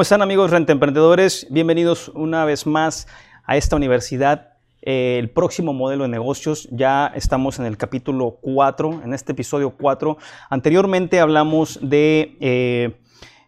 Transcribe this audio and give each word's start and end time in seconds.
¿Cómo 0.00 0.04
están 0.04 0.22
amigos 0.22 0.50
renta 0.50 0.72
emprendedores? 0.72 1.46
Bienvenidos 1.50 2.10
una 2.14 2.46
vez 2.46 2.66
más 2.66 3.06
a 3.44 3.58
esta 3.58 3.76
universidad. 3.76 4.54
Eh, 4.80 5.18
el 5.18 5.28
próximo 5.28 5.74
modelo 5.74 6.04
de 6.04 6.08
negocios, 6.08 6.70
ya 6.72 7.08
estamos 7.08 7.58
en 7.58 7.66
el 7.66 7.76
capítulo 7.76 8.38
4, 8.40 9.02
en 9.04 9.12
este 9.12 9.32
episodio 9.32 9.76
4. 9.76 10.16
Anteriormente 10.48 11.20
hablamos 11.20 11.80
de, 11.82 12.38
eh, 12.40 12.98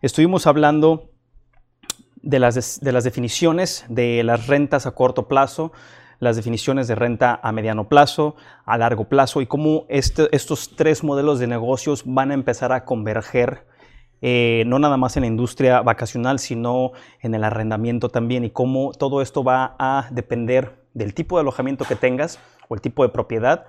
estuvimos 0.03 0.47
hablando 0.47 1.13
de 2.17 2.39
las, 2.39 2.81
de 2.81 2.93
las 2.93 3.05
definiciones 3.05 3.87
de 3.89 4.23
las 4.23 4.47
rentas 4.47 4.85
a 4.85 4.91
corto 4.91 5.29
plazo, 5.29 5.73
las 6.19 6.37
definiciones 6.37 6.87
de 6.87 6.97
renta 6.97 7.41
a 7.43 7.51
mediano 7.53 7.89
plazo, 7.89 8.37
a 8.67 8.77
largo 8.77 9.09
plazo 9.09 9.41
y 9.41 9.47
cómo 9.47 9.87
este, 9.89 10.29
estos 10.37 10.77
tres 10.77 11.03
modelos 11.03 11.39
de 11.39 11.47
negocios 11.47 12.03
van 12.05 12.31
a 12.31 12.35
empezar 12.35 12.73
a 12.73 12.85
converger 12.85 13.72
eh, 14.23 14.63
no 14.67 14.79
nada 14.79 14.97
más 14.97 15.17
en 15.17 15.23
la 15.23 15.27
industria 15.27 15.83
vacacional, 15.83 16.39
sino 16.39 16.93
en 17.21 17.35
el 17.35 17.43
arrendamiento 17.43 18.09
también 18.09 18.45
y 18.45 18.51
cómo 18.51 18.93
todo 18.93 19.21
esto 19.21 19.43
va 19.43 19.75
a 19.79 20.07
depender 20.13 20.77
del 20.95 21.13
tipo 21.13 21.37
de 21.37 21.41
alojamiento 21.41 21.85
que 21.85 21.97
tengas 21.97 22.39
o 22.69 22.75
el 22.75 22.81
tipo 22.81 23.03
de 23.03 23.09
propiedad, 23.09 23.67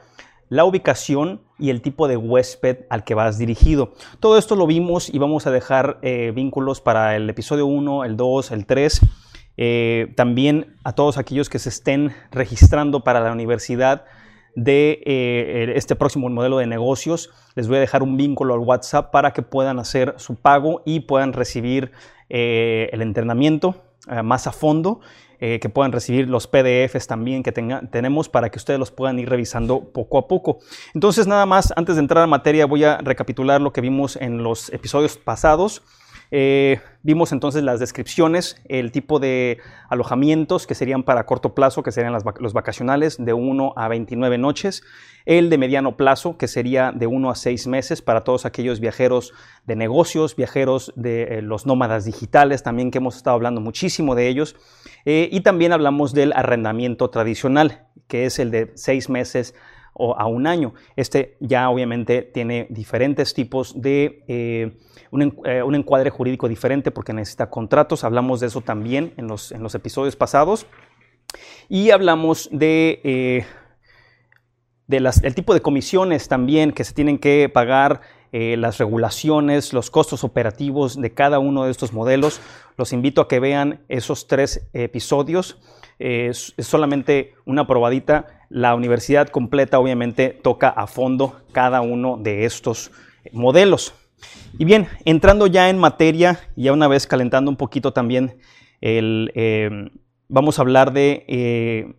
la 0.49 0.66
ubicación 0.66 1.41
y 1.58 1.71
el 1.71 1.81
tipo 1.81 2.08
de 2.08 2.17
huésped 2.17 2.85
al 2.89 3.03
que 3.03 3.16
vas 3.16 3.39
dirigido. 3.39 3.94
Todo 4.20 4.38
esto 4.38 4.55
lo 4.55 4.67
vimos 4.67 5.11
y 5.11 5.17
vamos 5.17 5.47
a 5.47 5.52
dejar 5.52 5.97
eh, 6.03 6.31
vínculos 6.35 6.81
para 6.81 7.16
el 7.16 7.27
episodio 7.30 7.66
1, 7.66 8.03
el 8.03 8.16
2, 8.16 8.52
el 8.52 8.66
3. 8.67 9.02
Eh, 9.58 10.14
también 10.16 10.75
a 10.83 10.94
todos 10.94 11.17
aquellos 11.17 11.49
que 11.49 11.59
se 11.59 11.70
estén 11.70 12.11
registrando 12.31 13.03
para 13.03 13.20
la 13.20 13.31
universidad 13.31 14.05
de 14.55 15.01
eh, 15.05 15.73
este 15.75 15.95
próximo 15.95 16.29
modelo 16.29 16.57
de 16.57 16.67
negocios. 16.67 17.31
Les 17.55 17.67
voy 17.67 17.77
a 17.77 17.79
dejar 17.79 18.03
un 18.03 18.17
vínculo 18.17 18.53
al 18.53 18.59
WhatsApp 18.59 19.11
para 19.11 19.31
que 19.31 19.41
puedan 19.41 19.79
hacer 19.79 20.15
su 20.17 20.35
pago 20.35 20.81
y 20.85 21.01
puedan 21.01 21.33
recibir 21.33 21.91
eh, 22.29 22.89
el 22.91 23.01
entrenamiento 23.01 23.75
eh, 24.09 24.21
más 24.21 24.47
a 24.47 24.51
fondo, 24.51 24.99
que 25.39 25.67
puedan 25.67 25.91
recibir 25.91 26.29
los 26.29 26.47
PDFs 26.47 27.05
también 27.05 27.43
que 27.43 27.51
tenemos 27.51 28.29
para 28.29 28.49
que 28.49 28.57
ustedes 28.57 28.79
los 28.79 28.91
puedan 28.91 29.19
ir 29.19 29.29
revisando 29.29 29.91
poco 29.91 30.17
a 30.17 30.25
poco. 30.25 30.59
Entonces, 30.93 31.27
nada 31.27 31.45
más, 31.45 31.73
antes 31.75 31.97
de 31.97 32.01
entrar 32.01 32.23
a 32.23 32.27
materia, 32.27 32.65
voy 32.65 32.85
a 32.85 32.99
recapitular 32.99 33.59
lo 33.59 33.73
que 33.73 33.81
vimos 33.81 34.15
en 34.15 34.41
los 34.41 34.71
episodios 34.71 35.17
pasados. 35.17 35.83
Eh, 36.36 36.80
vimos 37.03 37.31
entonces 37.31 37.62
las 37.62 37.80
descripciones, 37.80 38.59
el 38.66 38.92
tipo 38.92 39.20
de 39.20 39.59
alojamientos 39.88 40.66
que 40.66 40.73
serían 40.73 41.03
para 41.03 41.28
corto 41.28 41.53
plazo, 41.53 41.84
que 41.84 41.92
serían 41.92 42.12
los 42.39 42.53
vacacionales 42.53 43.23
de 43.23 43.34
1 43.34 43.73
a 43.78 43.88
29 43.88 44.39
noches, 44.39 44.81
el 45.28 45.52
de 45.52 45.59
mediano 45.59 45.95
plazo, 45.95 46.36
que 46.39 46.48
sería 46.48 46.92
de 46.92 47.06
1 47.06 47.30
a 47.30 47.36
6 47.36 47.67
meses 47.67 48.02
para 48.02 48.23
todos 48.23 48.48
aquellos 48.48 48.80
viajeros 48.80 49.31
de 49.67 49.76
negocios, 49.76 50.36
viajeros 50.36 50.92
de 50.95 51.38
eh, 51.38 51.42
los 51.44 51.67
nómadas 51.67 52.04
digitales, 52.04 52.64
también 52.64 52.89
que 52.89 52.98
hemos 52.98 53.16
estado 53.16 53.36
hablando 53.36 53.61
muchísimo 53.61 54.16
de 54.16 54.28
ellos, 54.28 54.56
eh, 55.06 55.30
y 55.31 55.42
también 55.42 55.72
hablamos 55.72 56.14
del 56.14 56.34
arrendamiento 56.34 57.11
tradicional, 57.11 57.86
que 58.08 58.26
es 58.26 58.39
el 58.39 58.50
de 58.50 58.72
6 58.73 59.09
meses 59.09 59.54
o 59.94 60.16
a 60.17 60.25
un 60.27 60.47
año. 60.47 60.73
Este 60.95 61.38
ya 61.39 61.69
obviamente 61.69 62.22
tiene 62.22 62.67
diferentes 62.69 63.33
tipos 63.33 63.81
de 63.81 64.23
eh, 64.27 64.77
un, 65.11 65.75
encuadre 65.75 66.09
jurídico 66.09 66.47
diferente 66.47 66.91
porque 66.91 67.13
necesita 67.13 67.49
contratos. 67.49 68.03
Hablamos 68.03 68.39
de 68.39 68.47
eso 68.47 68.61
también 68.61 69.14
en 69.17 69.27
los, 69.27 69.52
en 69.52 69.64
los 69.64 69.75
episodios 69.75 70.16
pasados. 70.16 70.65
Y 71.70 71.92
hablamos 71.92 72.49
de, 72.52 73.02
eh, 73.04 73.45
del 74.87 75.36
tipo 75.36 75.54
de 75.54 75.61
comisiones 75.61 76.27
también 76.27 76.71
que 76.71 76.83
se 76.83 76.93
tienen 76.93 77.17
que 77.17 77.49
pagar, 77.52 78.02
eh, 78.33 78.58
las 78.58 78.80
regulaciones, 78.80 79.71
los 79.71 79.89
costos 79.89 80.26
operativos 80.26 80.99
de 80.99 81.14
cada 81.14 81.39
uno 81.39 81.64
de 81.64 81.71
estos 81.71 81.94
modelos. 81.94 82.42
Los 82.76 82.92
invito 82.92 83.21
a 83.21 83.30
que 83.30 83.39
vean 83.39 83.80
esos 83.88 84.27
tres 84.27 84.67
episodios. 84.73 85.58
es 85.99 86.54
solamente 86.58 87.36
una 87.45 87.66
probadita. 87.66 88.42
La 88.49 88.76
universidad 88.76 89.30
completa 89.30 89.80
obviamente 89.80 90.30
toca 90.30 90.67
a 90.67 90.88
fondo 90.88 91.42
cada 91.54 91.80
uno 91.80 92.17
de 92.17 92.43
estos 92.43 92.92
modelos. 93.32 93.93
Y 94.58 94.66
bien, 94.66 94.88
entrando 95.05 95.48
ya 95.48 95.70
en 95.70 95.77
materia, 95.77 96.39
ya 96.55 96.73
una 96.73 96.88
vez 96.88 97.08
calentando 97.08 97.49
un 97.49 97.58
poquito 97.58 97.93
también, 97.93 98.38
eh, 98.82 99.89
vamos 100.27 100.60
a 100.60 100.61
hablar 100.61 100.93
de 100.93 101.26
eh, 101.27 101.95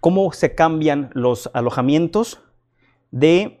cómo 0.00 0.32
se 0.32 0.54
cambian 0.54 1.10
los 1.14 1.50
alojamientos 1.52 2.40
de, 3.10 3.55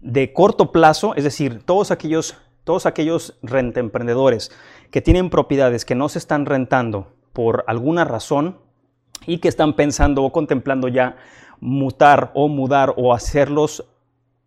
de 0.00 0.32
corto 0.32 0.72
plazo, 0.72 1.14
es 1.14 1.24
decir, 1.24 1.62
todos 1.64 1.90
aquellos, 1.90 2.36
todos 2.64 2.86
aquellos 2.86 3.38
rentemprendedores 3.42 4.50
que 4.90 5.00
tienen 5.00 5.30
propiedades 5.30 5.84
que 5.84 5.94
no 5.94 6.08
se 6.08 6.18
están 6.18 6.46
rentando 6.46 7.12
por 7.32 7.64
alguna 7.66 8.04
razón 8.04 8.58
y 9.26 9.38
que 9.38 9.48
están 9.48 9.74
pensando 9.74 10.24
o 10.24 10.32
contemplando 10.32 10.88
ya 10.88 11.16
mutar 11.60 12.30
o 12.34 12.48
mudar 12.48 12.94
o 12.96 13.12
hacer 13.12 13.50
los 13.50 13.84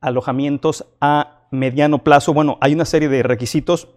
alojamientos 0.02 0.86
a 1.00 1.48
mediano 1.52 2.04
plazo, 2.04 2.34
bueno, 2.34 2.58
hay 2.62 2.74
una 2.74 2.86
serie 2.86 3.08
de 3.08 3.24
requisitos, 3.24 3.88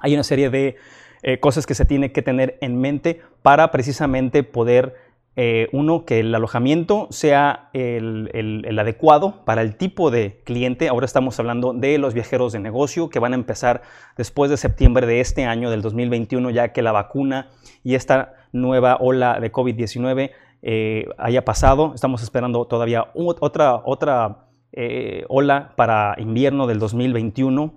hay 0.00 0.14
una 0.14 0.24
serie 0.24 0.50
de 0.50 0.76
eh, 1.22 1.40
cosas 1.40 1.66
que 1.66 1.74
se 1.74 1.84
tiene 1.84 2.12
que 2.12 2.22
tener 2.22 2.58
en 2.60 2.80
mente 2.80 3.22
para 3.42 3.70
precisamente 3.70 4.42
poder, 4.42 4.96
eh, 5.36 5.68
uno, 5.72 6.04
que 6.04 6.20
el 6.20 6.34
alojamiento 6.34 7.06
sea 7.10 7.70
el, 7.72 8.76
adecuado 8.78 9.44
para 9.44 9.62
el 9.62 9.76
tipo 9.76 10.10
de 10.10 10.40
cliente. 10.44 10.88
Ahora 10.88 11.06
estamos 11.06 11.38
hablando 11.38 11.72
de 11.72 11.98
los 11.98 12.12
viajeros 12.12 12.52
de 12.52 12.58
negocio 12.58 13.08
que 13.08 13.20
van 13.20 13.32
a 13.32 13.36
empezar 13.36 13.82
después 14.16 14.50
de 14.50 14.56
septiembre 14.56 15.06
de 15.06 15.20
este 15.20 15.44
año, 15.44 15.70
del 15.70 15.80
2021, 15.82 16.50
ya 16.50 16.72
que 16.72 16.82
la 16.82 16.92
vacuna 16.92 17.50
y 17.84 17.94
esta 17.94 18.34
nueva 18.52 18.96
ola 19.00 19.38
de 19.40 19.52
COVID-19 19.52 20.30
eh, 20.62 21.06
haya 21.18 21.44
pasado. 21.44 21.92
Estamos 21.94 22.22
esperando 22.22 22.64
todavía 22.66 23.08
otra, 23.14 23.76
otra 23.84 24.48
eh, 24.72 25.24
ola 25.28 25.72
para 25.76 26.16
invierno 26.18 26.66
del 26.66 26.78
2021. 26.78 27.74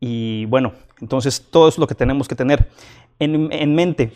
Y 0.00 0.46
bueno, 0.46 0.72
entonces 1.00 1.48
todo 1.50 1.68
es 1.68 1.78
lo 1.78 1.86
que 1.86 1.94
tenemos 1.94 2.28
que 2.28 2.34
tener 2.34 2.68
en, 3.18 3.74
mente. 3.74 4.12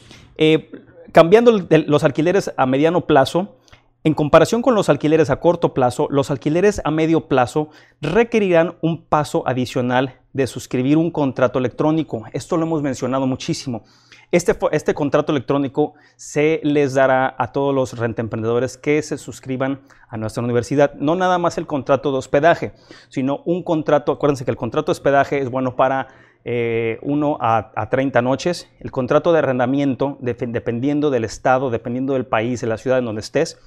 Cambiando 1.11 1.67
los 1.87 2.05
alquileres 2.05 2.53
a 2.57 2.67
mediano 2.67 3.07
plazo, 3.07 3.57
en 4.05 4.15
comparación 4.15 4.63
con 4.63 4.75
los 4.75 4.89
alquileres 4.89 5.31
a 5.31 5.39
corto 5.39 5.75
plazo, 5.75 6.09
los 6.11 6.31
alquileres 6.31 6.81
a 6.85 6.91
medio 6.91 7.29
plazo 7.29 7.69
requerirán 8.01 8.77
un 8.81 9.05
paso 9.05 9.45
adicional 9.47 10.19
de 10.33 10.47
suscribir 10.47 10.97
un 10.97 11.11
contrato 11.11 11.59
electrónico. 11.59 12.25
Esto 12.33 12.57
lo 12.57 12.65
hemos 12.65 12.83
mencionado 12.83 13.27
muchísimo. 13.27 13.85
Este, 14.33 14.57
este 14.73 14.95
contrato 14.95 15.31
electrónico 15.31 15.93
se 16.17 16.61
les 16.65 16.95
dará 16.95 17.35
a 17.39 17.53
todos 17.53 17.75
los 17.75 17.99
rentemprendedores 17.99 18.79
que 18.79 19.03
se 19.03 19.19
suscriban 19.19 19.83
a 20.09 20.17
nuestra 20.17 20.43
universidad. 20.43 20.95
No 20.95 21.15
nada 21.15 21.39
más 21.39 21.59
el 21.59 21.67
contrato 21.67 22.11
de 22.11 22.19
hospedaje, 22.19 22.73
sino 23.09 23.43
un 23.45 23.63
contrato, 23.63 24.11
acuérdense 24.11 24.45
que 24.45 24.51
el 24.51 24.57
contrato 24.57 24.87
de 24.87 24.93
hospedaje 24.93 25.39
es 25.39 25.51
bueno 25.51 25.77
para 25.77 26.09
eh, 26.45 26.99
1 27.03 27.39
a, 27.41 27.89
30 27.91 28.23
noches. 28.23 28.71
El 28.81 28.91
contrato 28.91 29.33
de 29.33 29.41
arrendamiento, 29.41 30.19
dependiendo 30.21 31.11
del 31.11 31.25
estado, 31.25 31.71
dependiendo 31.71 32.15
del 32.15 32.27
país, 32.27 32.61
de 32.61 32.67
la 32.67 32.79
ciudad 32.79 32.99
en 32.99 33.05
donde 33.05 33.21
estés, 33.21 33.59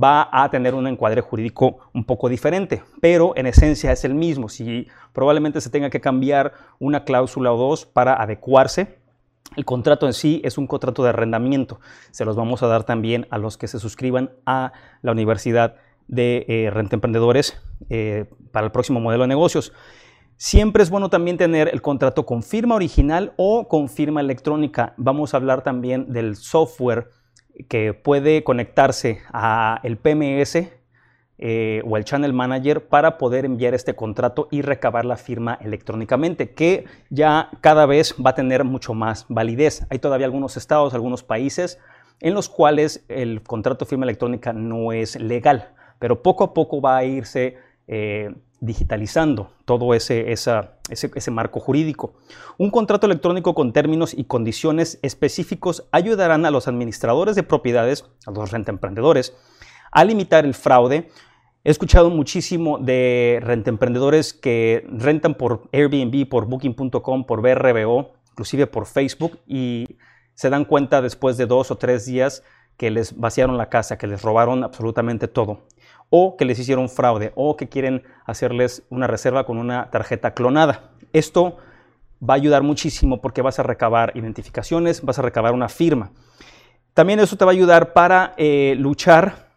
va 0.00 0.28
a 0.30 0.50
tener 0.50 0.74
un 0.74 0.86
encuadre 0.86 1.20
jurídico 1.20 1.78
un 1.94 2.04
poco 2.04 2.28
diferente, 2.28 2.82
pero 3.00 3.32
en 3.36 3.46
esencia 3.46 3.90
es 3.92 4.04
el 4.04 4.14
mismo. 4.14 4.48
Si 4.48 4.86
probablemente 5.12 5.60
se 5.60 5.70
tenga 5.70 5.90
que 5.90 6.00
cambiar 6.00 6.52
una 6.78 7.04
cláusula 7.04 7.52
o 7.52 7.56
dos 7.56 7.86
para 7.86 8.14
adecuarse 8.14 8.98
el 9.56 9.64
contrato 9.64 10.06
en 10.06 10.12
sí 10.12 10.40
es 10.44 10.58
un 10.58 10.66
contrato 10.66 11.02
de 11.02 11.08
arrendamiento. 11.08 11.80
Se 12.10 12.24
los 12.24 12.36
vamos 12.36 12.62
a 12.62 12.66
dar 12.66 12.84
también 12.84 13.26
a 13.30 13.38
los 13.38 13.56
que 13.56 13.66
se 13.66 13.78
suscriban 13.78 14.30
a 14.46 14.72
la 15.02 15.12
Universidad 15.12 15.76
de 16.06 16.44
eh, 16.48 16.70
Renta 16.70 16.96
Emprendedores 16.96 17.60
eh, 17.90 18.26
para 18.52 18.66
el 18.66 18.72
próximo 18.72 19.00
modelo 19.00 19.24
de 19.24 19.28
negocios. 19.28 19.72
Siempre 20.40 20.84
es 20.84 20.90
bueno 20.90 21.10
también 21.10 21.36
tener 21.36 21.68
el 21.72 21.82
contrato 21.82 22.24
con 22.24 22.44
firma 22.44 22.76
original 22.76 23.32
o 23.36 23.66
con 23.66 23.88
firma 23.88 24.20
electrónica. 24.20 24.94
Vamos 24.96 25.34
a 25.34 25.36
hablar 25.38 25.64
también 25.64 26.12
del 26.12 26.36
software 26.36 27.08
que 27.68 27.92
puede 27.92 28.44
conectarse 28.44 29.18
a 29.32 29.80
el 29.82 29.96
PMS 29.96 30.68
eh, 31.38 31.82
o 31.84 31.96
el 31.96 32.04
Channel 32.04 32.32
Manager 32.32 32.86
para 32.86 33.18
poder 33.18 33.46
enviar 33.46 33.74
este 33.74 33.96
contrato 33.96 34.46
y 34.52 34.62
recabar 34.62 35.04
la 35.04 35.16
firma 35.16 35.58
electrónicamente, 35.60 36.54
que 36.54 36.84
ya 37.10 37.50
cada 37.60 37.84
vez 37.86 38.14
va 38.24 38.30
a 38.30 38.34
tener 38.36 38.62
mucho 38.62 38.94
más 38.94 39.26
validez. 39.28 39.88
Hay 39.90 39.98
todavía 39.98 40.26
algunos 40.26 40.56
estados, 40.56 40.94
algunos 40.94 41.24
países 41.24 41.80
en 42.20 42.34
los 42.34 42.48
cuales 42.48 43.04
el 43.08 43.42
contrato 43.42 43.86
firma 43.86 44.04
electrónica 44.04 44.52
no 44.52 44.92
es 44.92 45.20
legal, 45.20 45.74
pero 45.98 46.22
poco 46.22 46.44
a 46.44 46.54
poco 46.54 46.80
va 46.80 46.98
a 46.98 47.04
irse 47.04 47.56
eh, 47.88 48.32
digitalizando 48.60 49.50
todo 49.64 49.94
ese, 49.94 50.32
ese, 50.32 51.30
marco 51.30 51.60
jurídico. 51.60 52.14
Un 52.56 52.70
contrato 52.70 53.06
electrónico 53.06 53.54
con 53.54 53.72
términos 53.72 54.14
y 54.14 54.24
condiciones 54.24 54.98
específicos 55.02 55.88
ayudarán 55.92 56.44
a 56.44 56.50
los 56.50 56.68
administradores 56.68 57.36
de 57.36 57.42
propiedades, 57.42 58.04
a 58.26 58.30
los 58.30 58.50
rentemprendedores, 58.50 59.34
a 59.92 60.04
limitar 60.04 60.44
el 60.44 60.54
fraude 60.54 61.08
He 61.64 61.70
escuchado 61.70 62.08
muchísimo 62.08 62.78
de 62.78 63.40
rentemprendedores 63.42 64.32
que 64.32 64.86
rentan 64.90 65.34
por 65.34 65.68
Airbnb, 65.72 66.28
por 66.28 66.46
Booking.com, 66.46 67.26
por 67.26 67.42
BRBO, 67.42 68.14
inclusive 68.30 68.66
por 68.66 68.86
Facebook, 68.86 69.40
y 69.46 69.98
se 70.34 70.50
dan 70.50 70.64
cuenta 70.64 71.02
después 71.02 71.36
de 71.36 71.46
dos 71.46 71.70
o 71.70 71.76
tres 71.76 72.06
días 72.06 72.44
que 72.76 72.90
les 72.90 73.18
vaciaron 73.18 73.58
la 73.58 73.68
casa, 73.68 73.98
que 73.98 74.06
les 74.06 74.22
robaron 74.22 74.62
absolutamente 74.64 75.26
todo, 75.26 75.66
o 76.10 76.36
que 76.36 76.44
les 76.44 76.58
hicieron 76.58 76.88
fraude, 76.88 77.32
o 77.34 77.56
que 77.56 77.68
quieren 77.68 78.02
hacerles 78.24 78.82
una 78.90 79.06
reserva 79.06 79.44
con 79.44 79.58
una 79.58 79.90
tarjeta 79.90 80.32
clonada. 80.32 80.90
Esto 81.12 81.58
va 82.22 82.34
a 82.34 82.36
ayudar 82.36 82.62
muchísimo 82.62 83.20
porque 83.20 83.42
vas 83.42 83.58
a 83.58 83.62
recabar 83.62 84.12
identificaciones, 84.16 85.02
vas 85.02 85.18
a 85.18 85.22
recabar 85.22 85.52
una 85.52 85.68
firma. 85.68 86.12
También 86.94 87.20
eso 87.20 87.36
te 87.36 87.44
va 87.44 87.52
a 87.52 87.54
ayudar 87.54 87.92
para 87.92 88.34
eh, 88.36 88.74
luchar 88.78 89.48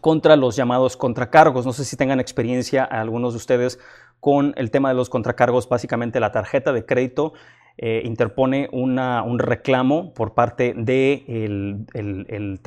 contra 0.00 0.36
los 0.36 0.54
llamados 0.54 0.96
contracargos. 0.96 1.66
No 1.66 1.72
sé 1.72 1.84
si 1.84 1.96
tengan 1.96 2.20
experiencia 2.20 2.84
algunos 2.84 3.32
de 3.32 3.38
ustedes 3.38 3.78
con 4.20 4.52
el 4.56 4.70
tema 4.70 4.90
de 4.90 4.94
los 4.94 5.08
contracargos. 5.08 5.68
Básicamente 5.68 6.20
la 6.20 6.30
tarjeta 6.30 6.72
de 6.72 6.84
crédito 6.84 7.32
eh, 7.78 8.02
interpone 8.04 8.68
un 8.72 9.38
reclamo 9.38 10.12
por 10.12 10.34
parte 10.34 10.74
del 10.74 10.84
de 10.84 11.86
el, 11.94 12.60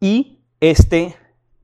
y 0.00 0.40
este 0.60 1.16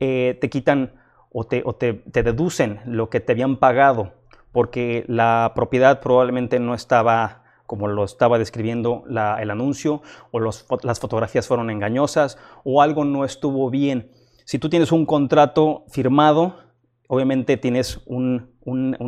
eh, 0.04 0.36
te 0.40 0.50
quitan 0.50 0.94
o, 1.30 1.44
te, 1.44 1.62
te 1.62 2.22
deducen 2.24 2.80
lo 2.86 3.08
que 3.08 3.20
te 3.20 3.30
habían 3.30 3.56
pagado 3.56 4.14
porque 4.50 5.04
la 5.06 5.52
propiedad 5.54 6.00
probablemente 6.00 6.58
no 6.58 6.74
estaba 6.74 7.44
como 7.66 7.86
lo 7.86 8.04
estaba 8.04 8.36
describiendo 8.36 9.04
el 9.06 9.50
anuncio, 9.50 10.02
o 10.30 10.40
las 10.40 11.00
fotografías 11.00 11.46
fueron 11.46 11.70
engañosas, 11.70 12.36
o 12.64 12.82
algo 12.82 13.04
no 13.06 13.24
estuvo 13.24 13.70
bien. 13.70 14.10
Si 14.44 14.58
tú 14.58 14.68
tienes 14.68 14.92
un 14.92 15.06
contrato 15.06 15.84
firmado, 15.88 16.56
obviamente 17.08 17.56
tienes 17.56 18.00
un, 18.04 18.50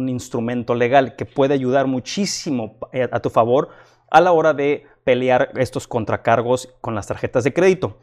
instrumento 0.09 0.75
legal 0.75 1.15
que 1.17 1.27
puede 1.27 1.53
ayudar 1.53 1.89
muchísimo 1.89 2.79
eh, 2.93 3.07
a 3.13 3.21
tu 3.21 3.29
favor 3.29 3.69
a 4.11 4.23
la 4.23 4.33
hora 4.33 4.55
de 4.55 4.87
pelear 5.03 5.51
estos 5.57 5.87
contracargos 5.87 6.75
con 6.81 6.95
las 6.95 7.07
tarjetas 7.07 7.45
de 7.45 7.53
crédito. 7.53 7.99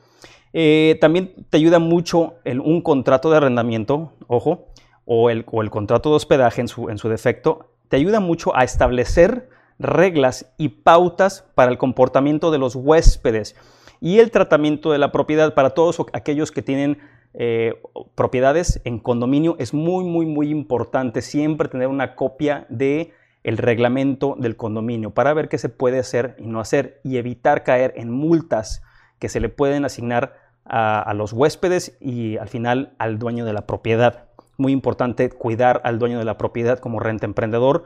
Eh, 0.53 0.97
también 0.99 1.33
te 1.49 1.57
ayuda 1.57 1.79
mucho 1.79 2.35
un 2.45 2.81
contrato 2.81 3.29
de 3.31 3.37
arrendamiento, 3.37 4.13
ojo, 4.27 4.67
o 5.05 5.29
el, 5.29 5.45
contrato 5.45 6.09
de 6.09 6.15
hospedaje 6.15 6.61
en 6.61 6.67
su, 6.67 6.89
en 6.89 6.97
su 6.97 7.09
defecto, 7.09 7.71
te 7.89 7.97
ayuda 7.97 8.19
mucho 8.19 8.55
a 8.55 8.63
establecer 8.63 9.49
reglas 9.79 10.53
y 10.57 10.69
pautas 10.69 11.45
para 11.55 11.71
el 11.71 11.77
comportamiento 11.77 12.51
de 12.51 12.57
los 12.57 12.75
huéspedes 12.75 13.55
y 13.99 14.19
el 14.19 14.31
tratamiento 14.31 14.91
de 14.91 14.97
la 14.97 15.11
propiedad 15.11 15.53
para 15.53 15.71
todos 15.71 15.97
aquellos 16.13 16.51
que 16.51 16.61
tienen 16.61 16.99
eh, 17.33 17.81
propiedades 18.15 18.81
en 18.83 18.99
condominio. 18.99 19.55
Es 19.59 19.73
muy, 19.73 20.03
muy, 20.03 20.25
muy 20.25 20.49
importante 20.49 21.21
siempre 21.21 21.69
tener 21.69 21.87
una 21.87 22.15
copia 22.15 22.65
de 22.69 23.13
el 23.43 23.57
reglamento 23.57 24.35
del 24.37 24.55
condominio 24.55 25.11
para 25.11 25.33
ver 25.33 25.49
qué 25.49 25.57
se 25.57 25.69
puede 25.69 25.99
hacer 25.99 26.35
y 26.37 26.45
no 26.45 26.59
hacer 26.59 26.99
y 27.03 27.17
evitar 27.17 27.63
caer 27.63 27.93
en 27.95 28.11
multas 28.11 28.83
que 29.17 29.29
se 29.29 29.39
le 29.39 29.49
pueden 29.49 29.85
asignar 29.85 30.40
a 30.65 31.13
los 31.15 31.33
huéspedes 31.33 31.97
y 31.99 32.37
al 32.37 32.47
final 32.47 32.93
al 32.97 33.19
dueño 33.19 33.45
de 33.45 33.53
la 33.53 33.65
propiedad 33.65 34.31
muy 34.61 34.71
importante 34.71 35.29
cuidar 35.29 35.81
al 35.83 35.99
dueño 35.99 36.19
de 36.19 36.25
la 36.25 36.37
propiedad 36.37 36.79
como 36.79 36.99
renta 36.99 37.25
emprendedor, 37.25 37.85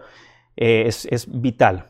eh, 0.57 0.83
es, 0.86 1.07
es 1.10 1.42
vital. 1.42 1.88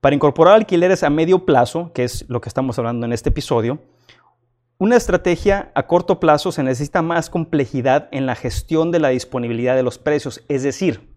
Para 0.00 0.14
incorporar 0.14 0.54
alquileres 0.54 1.04
a 1.04 1.10
medio 1.10 1.46
plazo, 1.46 1.92
que 1.94 2.04
es 2.04 2.28
lo 2.28 2.40
que 2.40 2.48
estamos 2.48 2.78
hablando 2.78 3.06
en 3.06 3.12
este 3.12 3.30
episodio, 3.30 3.78
una 4.78 4.96
estrategia 4.96 5.70
a 5.76 5.86
corto 5.86 6.18
plazo 6.18 6.50
se 6.50 6.64
necesita 6.64 7.02
más 7.02 7.30
complejidad 7.30 8.08
en 8.10 8.26
la 8.26 8.34
gestión 8.34 8.90
de 8.90 8.98
la 8.98 9.10
disponibilidad 9.10 9.76
de 9.76 9.84
los 9.84 9.98
precios, 9.98 10.42
es 10.48 10.64
decir, 10.64 11.11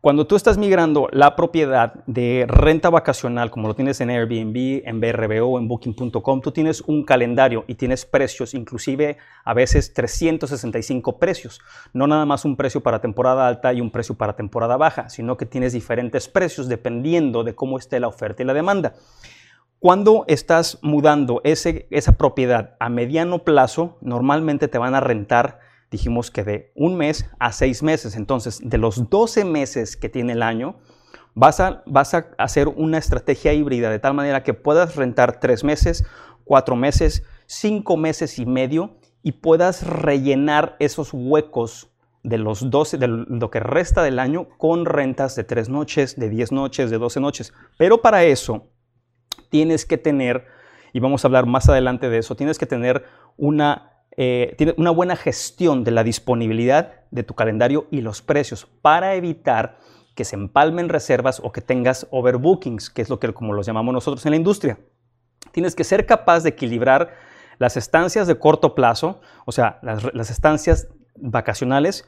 cuando 0.00 0.28
tú 0.28 0.36
estás 0.36 0.58
migrando 0.58 1.08
la 1.10 1.34
propiedad 1.34 2.04
de 2.06 2.46
renta 2.46 2.88
vacacional, 2.88 3.50
como 3.50 3.66
lo 3.66 3.74
tienes 3.74 4.00
en 4.00 4.10
Airbnb, 4.10 4.82
en 4.86 5.00
BRBO, 5.00 5.58
en 5.58 5.66
Booking.com, 5.66 6.40
tú 6.40 6.52
tienes 6.52 6.82
un 6.82 7.04
calendario 7.04 7.64
y 7.66 7.74
tienes 7.74 8.06
precios, 8.06 8.54
inclusive 8.54 9.16
a 9.44 9.54
veces 9.54 9.92
365 9.94 11.18
precios. 11.18 11.60
No 11.92 12.06
nada 12.06 12.26
más 12.26 12.44
un 12.44 12.56
precio 12.56 12.80
para 12.80 13.00
temporada 13.00 13.48
alta 13.48 13.72
y 13.72 13.80
un 13.80 13.90
precio 13.90 14.14
para 14.14 14.36
temporada 14.36 14.76
baja, 14.76 15.08
sino 15.08 15.36
que 15.36 15.46
tienes 15.46 15.72
diferentes 15.72 16.28
precios 16.28 16.68
dependiendo 16.68 17.42
de 17.42 17.56
cómo 17.56 17.76
esté 17.76 17.98
la 17.98 18.06
oferta 18.06 18.44
y 18.44 18.46
la 18.46 18.54
demanda. 18.54 18.94
Cuando 19.80 20.24
estás 20.28 20.78
mudando 20.80 21.40
esa 21.42 22.12
propiedad 22.16 22.76
a 22.78 22.88
mediano 22.88 23.40
plazo, 23.40 23.98
normalmente 24.00 24.68
te 24.68 24.78
van 24.78 24.94
a 24.94 25.00
rentar 25.00 25.58
dijimos 25.90 26.30
que 26.30 26.44
de 26.44 26.72
un 26.74 26.96
mes 26.96 27.30
a 27.38 27.52
seis 27.52 27.82
meses. 27.82 28.16
Entonces, 28.16 28.60
de 28.62 28.78
los 28.78 29.08
12 29.08 29.44
meses 29.44 29.96
que 29.96 30.08
tiene 30.08 30.34
el 30.34 30.42
año, 30.42 30.76
vas 31.34 31.60
a, 31.60 31.82
vas 31.86 32.14
a 32.14 32.30
hacer 32.38 32.68
una 32.68 32.98
estrategia 32.98 33.52
híbrida 33.52 33.90
de 33.90 33.98
tal 33.98 34.14
manera 34.14 34.42
que 34.42 34.54
puedas 34.54 34.96
rentar 34.96 35.40
tres 35.40 35.64
meses, 35.64 36.04
cuatro 36.44 36.76
meses, 36.76 37.24
cinco 37.46 37.96
meses 37.96 38.38
y 38.38 38.46
medio 38.46 38.96
y 39.22 39.32
puedas 39.32 39.86
rellenar 39.86 40.76
esos 40.78 41.10
huecos 41.12 41.90
de 42.22 42.38
los 42.38 42.70
12, 42.70 42.98
de 42.98 43.08
lo 43.08 43.50
que 43.50 43.60
resta 43.60 44.02
del 44.02 44.18
año 44.18 44.48
con 44.58 44.84
rentas 44.84 45.36
de 45.36 45.44
tres 45.44 45.68
noches, 45.68 46.16
de 46.16 46.28
10 46.28 46.52
noches, 46.52 46.90
de 46.90 46.98
12 46.98 47.20
noches. 47.20 47.54
Pero 47.78 48.02
para 48.02 48.24
eso 48.24 48.68
tienes 49.50 49.86
que 49.86 49.98
tener, 49.98 50.46
y 50.92 51.00
vamos 51.00 51.24
a 51.24 51.28
hablar 51.28 51.46
más 51.46 51.68
adelante 51.68 52.08
de 52.08 52.18
eso, 52.18 52.36
tienes 52.36 52.58
que 52.58 52.66
tener 52.66 53.04
una 53.36 53.97
eh, 54.20 54.56
tiene 54.58 54.74
una 54.76 54.90
buena 54.90 55.14
gestión 55.14 55.84
de 55.84 55.92
la 55.92 56.02
disponibilidad 56.02 57.04
de 57.12 57.22
tu 57.22 57.34
calendario 57.34 57.86
y 57.92 58.00
los 58.00 58.20
precios 58.20 58.66
para 58.82 59.14
evitar 59.14 59.78
que 60.16 60.24
se 60.24 60.34
empalmen 60.34 60.88
reservas 60.88 61.40
o 61.40 61.52
que 61.52 61.60
tengas 61.60 62.08
overbookings, 62.10 62.90
que 62.90 63.00
es 63.00 63.10
lo 63.10 63.20
que 63.20 63.32
como 63.32 63.52
los 63.52 63.64
llamamos 63.64 63.94
nosotros 63.94 64.26
en 64.26 64.32
la 64.32 64.36
industria. 64.36 64.80
Tienes 65.52 65.76
que 65.76 65.84
ser 65.84 66.04
capaz 66.04 66.42
de 66.42 66.48
equilibrar 66.48 67.14
las 67.58 67.76
estancias 67.76 68.26
de 68.26 68.36
corto 68.40 68.74
plazo, 68.74 69.20
o 69.46 69.52
sea, 69.52 69.78
las, 69.82 70.12
las 70.12 70.30
estancias 70.30 70.88
vacacionales, 71.14 72.04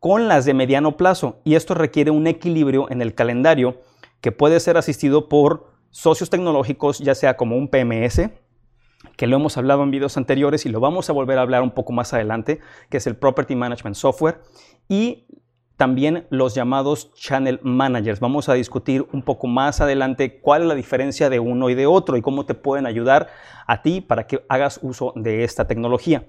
con 0.00 0.28
las 0.28 0.44
de 0.44 0.52
mediano 0.52 0.98
plazo. 0.98 1.40
Y 1.44 1.54
esto 1.54 1.72
requiere 1.72 2.10
un 2.10 2.26
equilibrio 2.26 2.90
en 2.90 3.00
el 3.00 3.14
calendario 3.14 3.80
que 4.20 4.32
puede 4.32 4.60
ser 4.60 4.76
asistido 4.76 5.30
por 5.30 5.72
socios 5.88 6.28
tecnológicos, 6.28 6.98
ya 6.98 7.14
sea 7.14 7.38
como 7.38 7.56
un 7.56 7.68
PMS, 7.68 8.28
que 9.16 9.26
lo 9.26 9.36
hemos 9.36 9.56
hablado 9.56 9.82
en 9.82 9.90
videos 9.90 10.16
anteriores 10.16 10.66
y 10.66 10.68
lo 10.68 10.80
vamos 10.80 11.08
a 11.10 11.12
volver 11.12 11.38
a 11.38 11.42
hablar 11.42 11.62
un 11.62 11.70
poco 11.70 11.92
más 11.92 12.12
adelante, 12.12 12.60
que 12.90 12.98
es 12.98 13.06
el 13.06 13.16
Property 13.16 13.54
Management 13.54 13.96
Software, 13.96 14.40
y 14.88 15.26
también 15.76 16.26
los 16.30 16.54
llamados 16.54 17.12
Channel 17.14 17.60
Managers. 17.62 18.20
Vamos 18.20 18.48
a 18.48 18.54
discutir 18.54 19.06
un 19.12 19.22
poco 19.22 19.46
más 19.46 19.80
adelante 19.80 20.40
cuál 20.40 20.62
es 20.62 20.68
la 20.68 20.74
diferencia 20.74 21.30
de 21.30 21.40
uno 21.40 21.68
y 21.70 21.74
de 21.74 21.86
otro 21.86 22.16
y 22.16 22.22
cómo 22.22 22.46
te 22.46 22.54
pueden 22.54 22.86
ayudar 22.86 23.28
a 23.66 23.82
ti 23.82 24.00
para 24.00 24.26
que 24.26 24.44
hagas 24.48 24.78
uso 24.82 25.12
de 25.16 25.42
esta 25.42 25.66
tecnología. 25.66 26.26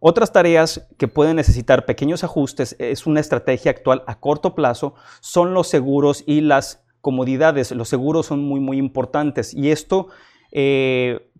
Otras 0.00 0.32
tareas 0.32 0.86
que 0.98 1.08
pueden 1.08 1.36
necesitar 1.36 1.86
pequeños 1.86 2.24
ajustes 2.24 2.76
es 2.78 3.06
una 3.06 3.20
estrategia 3.20 3.70
actual 3.70 4.04
a 4.06 4.20
corto 4.20 4.54
plazo, 4.54 4.94
son 5.20 5.54
los 5.54 5.68
seguros 5.68 6.22
y 6.26 6.42
las 6.42 6.84
comodidades. 7.00 7.72
Los 7.72 7.88
seguros 7.88 8.26
son 8.26 8.42
muy, 8.44 8.60
muy 8.60 8.78
importantes 8.78 9.54
y 9.54 9.70
esto 9.70 10.08
eh, 10.52 11.30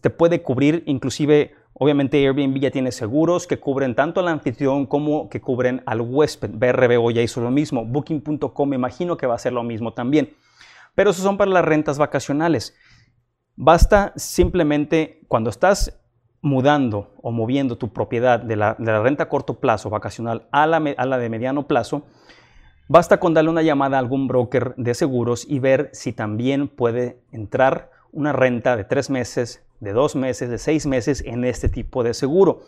te 0.00 0.10
puede 0.10 0.42
cubrir 0.42 0.82
inclusive, 0.86 1.54
obviamente 1.72 2.18
Airbnb 2.18 2.58
ya 2.58 2.70
tiene 2.70 2.92
seguros 2.92 3.46
que 3.46 3.58
cubren 3.58 3.94
tanto 3.94 4.20
al 4.20 4.28
anfitrión 4.28 4.86
como 4.86 5.28
que 5.28 5.40
cubren 5.40 5.82
al 5.86 6.00
huésped. 6.00 6.50
BRBO 6.52 7.10
ya 7.10 7.22
hizo 7.22 7.40
lo 7.40 7.50
mismo. 7.50 7.84
Booking.com 7.84 8.68
me 8.68 8.76
imagino 8.76 9.16
que 9.16 9.26
va 9.26 9.34
a 9.34 9.36
hacer 9.36 9.52
lo 9.52 9.62
mismo 9.62 9.92
también. 9.92 10.34
Pero 10.94 11.10
esos 11.10 11.22
son 11.22 11.36
para 11.36 11.50
las 11.50 11.64
rentas 11.64 11.98
vacacionales. 11.98 12.76
Basta 13.56 14.12
simplemente 14.16 15.20
cuando 15.28 15.50
estás 15.50 16.00
mudando 16.40 17.14
o 17.22 17.32
moviendo 17.32 17.76
tu 17.76 17.92
propiedad 17.92 18.38
de 18.38 18.56
la, 18.56 18.74
renta 18.74 19.24
a 19.24 19.28
corto 19.28 19.58
plazo 19.58 19.90
vacacional 19.90 20.46
a 20.52 20.66
la, 20.66 20.76
a 20.96 21.06
la 21.06 21.18
de 21.18 21.28
mediano 21.28 21.66
plazo, 21.66 22.06
basta 22.88 23.18
con 23.18 23.34
darle 23.34 23.50
una 23.50 23.62
llamada 23.62 23.96
a 23.96 24.00
algún 24.00 24.28
broker 24.28 24.74
de 24.76 24.94
seguros 24.94 25.44
y 25.48 25.58
ver 25.58 25.90
si 25.92 26.12
también 26.12 26.68
puede 26.68 27.20
entrar 27.32 27.90
una 28.12 28.32
renta 28.32 28.76
de 28.76 28.84
tres 28.84 29.10
meses, 29.10 29.64
de 29.80 29.92
dos 29.92 30.16
meses, 30.16 30.50
de 30.50 30.58
seis 30.58 30.86
meses 30.86 31.22
en 31.24 31.44
este 31.44 31.68
tipo 31.68 32.02
de 32.02 32.14
seguro. 32.14 32.62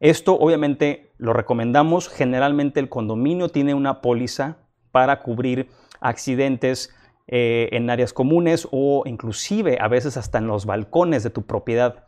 Esto 0.00 0.34
obviamente 0.34 1.12
lo 1.18 1.32
recomendamos. 1.32 2.08
Generalmente 2.08 2.80
el 2.80 2.88
condominio 2.88 3.48
tiene 3.48 3.74
una 3.74 4.00
póliza 4.00 4.56
para 4.92 5.22
cubrir 5.22 5.68
accidentes 6.00 6.94
eh, 7.28 7.68
en 7.72 7.90
áreas 7.90 8.12
comunes 8.12 8.66
o 8.72 9.02
inclusive 9.06 9.78
a 9.80 9.88
veces 9.88 10.16
hasta 10.16 10.38
en 10.38 10.46
los 10.46 10.66
balcones 10.66 11.22
de 11.22 11.30
tu 11.30 11.42
propiedad. 11.42 12.06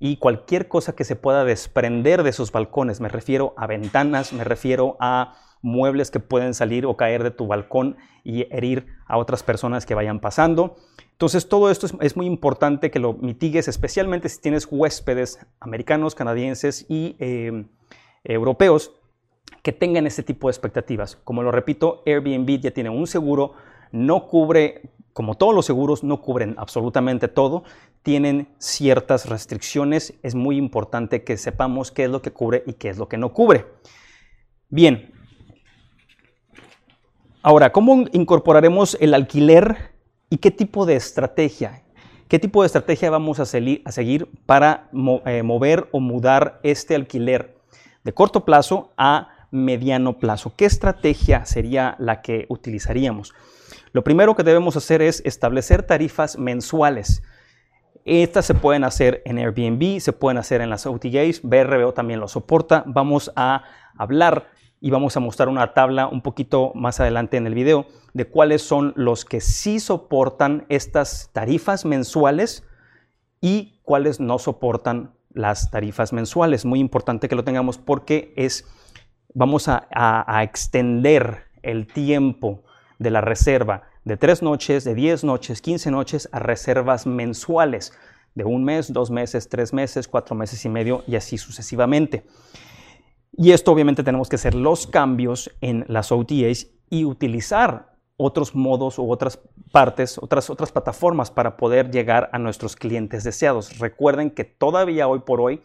Y 0.00 0.16
cualquier 0.16 0.68
cosa 0.68 0.96
que 0.96 1.04
se 1.04 1.16
pueda 1.16 1.44
desprender 1.44 2.22
de 2.22 2.30
esos 2.30 2.50
balcones, 2.50 3.00
me 3.00 3.08
refiero 3.08 3.54
a 3.56 3.66
ventanas, 3.66 4.32
me 4.32 4.42
refiero 4.42 4.96
a 4.98 5.34
muebles 5.62 6.10
que 6.10 6.20
pueden 6.20 6.54
salir 6.54 6.86
o 6.86 6.96
caer 6.96 7.22
de 7.22 7.30
tu 7.30 7.46
balcón 7.46 7.96
y 8.22 8.46
herir 8.54 8.86
a 9.06 9.16
otras 9.16 9.42
personas 9.42 9.86
que 9.86 9.94
vayan 9.94 10.20
pasando. 10.20 10.76
Entonces 11.14 11.48
todo 11.48 11.70
esto 11.70 11.86
es, 12.00 12.16
muy 12.16 12.26
importante 12.26 12.90
que 12.90 12.98
lo 12.98 13.12
mitigues, 13.12 13.68
especialmente 13.68 14.28
si 14.28 14.40
tienes 14.40 14.66
huéspedes 14.68 15.38
americanos, 15.60 16.16
canadienses 16.16 16.86
y 16.88 17.14
em, 17.20 17.68
europeos 18.24 18.92
que 19.62 19.72
tengan 19.72 20.08
este 20.08 20.24
tipo 20.24 20.48
de 20.48 20.50
expectativas. 20.50 21.16
Como 21.22 21.44
lo 21.44 21.52
repito, 21.52 22.02
Airbnb 22.04 22.60
ya 22.60 22.72
tiene 22.72 22.90
un 22.90 23.06
seguro, 23.06 23.54
no 23.92 24.26
cubre 24.26 24.90
como 25.12 25.36
todos 25.36 25.54
los 25.54 25.64
seguros, 25.64 26.02
no 26.02 26.20
cubren 26.20 26.56
absolutamente 26.58 27.28
todo, 27.28 27.62
tienen 28.02 28.48
ciertas 28.58 29.28
restricciones. 29.28 30.14
Es 30.24 30.34
muy 30.34 30.56
importante 30.56 31.22
que 31.22 31.36
sepamos 31.36 31.92
qué 31.92 32.04
es 32.04 32.10
lo 32.10 32.22
que 32.22 32.32
cubre 32.32 32.64
y 32.66 32.72
qué 32.72 32.88
es 32.88 32.98
lo 32.98 33.08
que 33.08 33.18
no 33.18 33.32
cubre. 33.32 33.66
Bien. 34.68 35.12
Ahora, 37.42 37.70
¿cómo 37.70 38.06
incorporaremos 38.12 38.96
el 39.00 39.14
alquiler 39.14 39.93
y 40.30 40.38
qué 40.38 40.50
tipo 40.50 40.86
de 40.86 40.96
estrategia? 40.96 41.82
¿Qué 42.28 42.38
tipo 42.38 42.62
de 42.62 42.66
estrategia 42.66 43.10
vamos 43.10 43.38
a, 43.38 43.44
seguir 43.46 44.28
para 44.46 44.88
eh, 45.26 45.42
mover 45.42 45.88
o 45.92 46.00
mudar 46.00 46.58
este 46.62 46.94
alquiler 46.94 47.54
de 48.02 48.12
corto 48.14 48.44
plazo 48.44 48.92
a 48.96 49.28
mediano 49.50 50.18
plazo? 50.18 50.52
¿Qué 50.56 50.64
estrategia 50.64 51.44
sería 51.44 51.96
la 51.98 52.22
que 52.22 52.46
utilizaríamos? 52.48 53.34
Lo 53.92 54.02
primero 54.02 54.34
que 54.34 54.42
debemos 54.42 54.76
hacer 54.76 55.02
es 55.02 55.22
establecer 55.24 55.84
tarifas 55.84 56.38
mensuales. 56.38 57.22
Estas 58.04 58.46
se 58.46 58.54
pueden 58.54 58.84
hacer 58.84 59.22
en 59.24 59.38
Airbnb, 59.38 60.00
se 60.00 60.12
pueden 60.12 60.38
hacer 60.38 60.60
en 60.60 60.70
las 60.70 60.86
OTAs, 60.86 61.40
BRBO 61.42 61.92
también 61.92 62.20
lo 62.20 62.28
soporta. 62.28 62.82
Vamos 62.86 63.30
a 63.36 63.62
hablar 63.96 64.48
y 64.84 64.90
vamos 64.90 65.16
a 65.16 65.20
mostrar 65.20 65.48
una 65.48 65.72
tabla 65.72 66.08
un 66.08 66.20
poquito 66.20 66.70
más 66.74 67.00
adelante 67.00 67.38
en 67.38 67.46
el 67.46 67.54
video 67.54 67.86
de 68.12 68.26
cuáles 68.26 68.60
son 68.60 68.92
los 68.96 69.24
que 69.24 69.40
sí 69.40 69.80
soportan 69.80 70.66
estas 70.68 71.30
tarifas 71.32 71.86
mensuales 71.86 72.64
y 73.40 73.80
cuáles 73.82 74.20
no 74.20 74.38
soportan 74.38 75.14
las 75.32 75.70
tarifas 75.70 76.12
mensuales. 76.12 76.66
Muy 76.66 76.80
importante 76.80 77.30
que 77.30 77.34
lo 77.34 77.44
tengamos 77.44 77.78
porque 77.78 78.34
es, 78.36 78.68
vamos 79.32 79.68
a, 79.68 80.42
extender 80.42 81.44
el 81.62 81.86
tiempo 81.86 82.62
de 82.98 83.10
la 83.10 83.22
reserva 83.22 83.84
de 84.04 84.18
tres 84.18 84.42
noches, 84.42 84.84
de 84.84 84.94
10 84.94 85.24
noches, 85.24 85.62
15 85.62 85.90
noches 85.92 86.28
a 86.30 86.40
reservas 86.40 87.06
mensuales 87.06 87.94
de 88.34 88.44
un 88.44 88.64
mes, 88.64 88.92
dos 88.92 89.10
meses, 89.10 89.48
tres 89.48 89.72
meses, 89.72 90.08
cuatro 90.08 90.36
meses 90.36 90.62
y 90.66 90.68
medio 90.68 91.04
y 91.06 91.16
así 91.16 91.38
sucesivamente. 91.38 92.26
Y 93.36 93.52
esto 93.52 93.72
obviamente 93.72 94.04
tenemos 94.04 94.28
que 94.28 94.36
hacer 94.36 94.54
los 94.54 94.86
cambios 94.86 95.50
en 95.60 95.84
las 95.88 96.12
OTAs 96.12 96.68
y 96.88 97.04
utilizar 97.04 97.94
otros 98.16 98.54
modos 98.54 98.98
u 98.98 99.10
otras 99.10 99.40
partes, 99.72 100.18
otras, 100.18 100.50
otras 100.50 100.70
plataformas 100.70 101.30
para 101.30 101.56
poder 101.56 101.90
llegar 101.90 102.30
a 102.32 102.38
nuestros 102.38 102.76
clientes 102.76 103.24
deseados. 103.24 103.78
Recuerden 103.78 104.30
que 104.30 104.44
todavía 104.44 105.08
hoy 105.08 105.20
por 105.20 105.40
hoy 105.40 105.62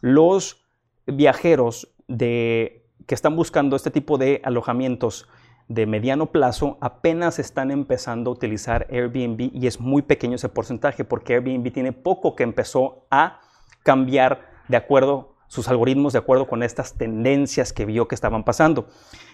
los 0.00 0.66
viajeros 1.06 1.88
de, 2.06 2.86
que 3.06 3.14
están 3.14 3.34
buscando 3.34 3.76
este 3.76 3.90
tipo 3.90 4.18
de 4.18 4.42
alojamientos 4.44 5.26
de 5.68 5.86
mediano 5.86 6.26
plazo 6.26 6.76
apenas 6.80 7.38
están 7.38 7.70
empezando 7.70 8.30
a 8.30 8.34
utilizar 8.34 8.86
Airbnb 8.90 9.50
y 9.52 9.66
es 9.66 9.80
muy 9.80 10.02
pequeño 10.02 10.36
ese 10.36 10.48
porcentaje 10.48 11.04
porque 11.04 11.34
Airbnb 11.34 11.72
tiene 11.72 11.92
poco 11.92 12.36
que 12.36 12.44
empezó 12.44 13.06
a 13.10 13.40
cambiar 13.82 14.48
de 14.68 14.76
acuerdo 14.76 15.35
sus 15.56 15.68
algoritmos 15.68 16.12
de 16.12 16.20
acuerdo 16.20 16.46
con 16.46 16.62
estas 16.62 16.94
tendencias 16.94 17.72
que 17.72 17.86
vio 17.86 18.06
que 18.06 18.14
estaban 18.14 18.44
pasando. 18.44 18.86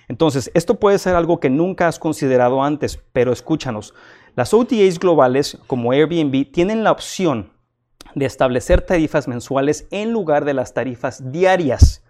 Entonces, 0.09 0.51
esto 0.55 0.77
puede 0.77 0.99
ser 0.99 1.17
algo 1.17 1.41
que 1.41 1.51
nunca 1.51 1.89
has 1.89 1.99
considerado 1.99 2.63
antes, 2.63 2.99
pero 3.13 3.33
escúchanos. 3.33 3.93
Las 4.37 4.55
OTAs 4.55 4.99
globales 4.99 5.59
como 5.67 5.93
Airbnb 5.93 6.51
tienen 6.53 6.85
la 6.85 6.93
opción 6.93 7.53
de 8.15 8.25
establecer 8.25 8.83
tarifas 8.83 9.27
mensuales 9.27 9.89
en 9.91 10.13
lugar 10.13 10.45
de 10.45 10.55
las 10.55 10.75
tarifas 10.75 11.33
diarias 11.33 12.05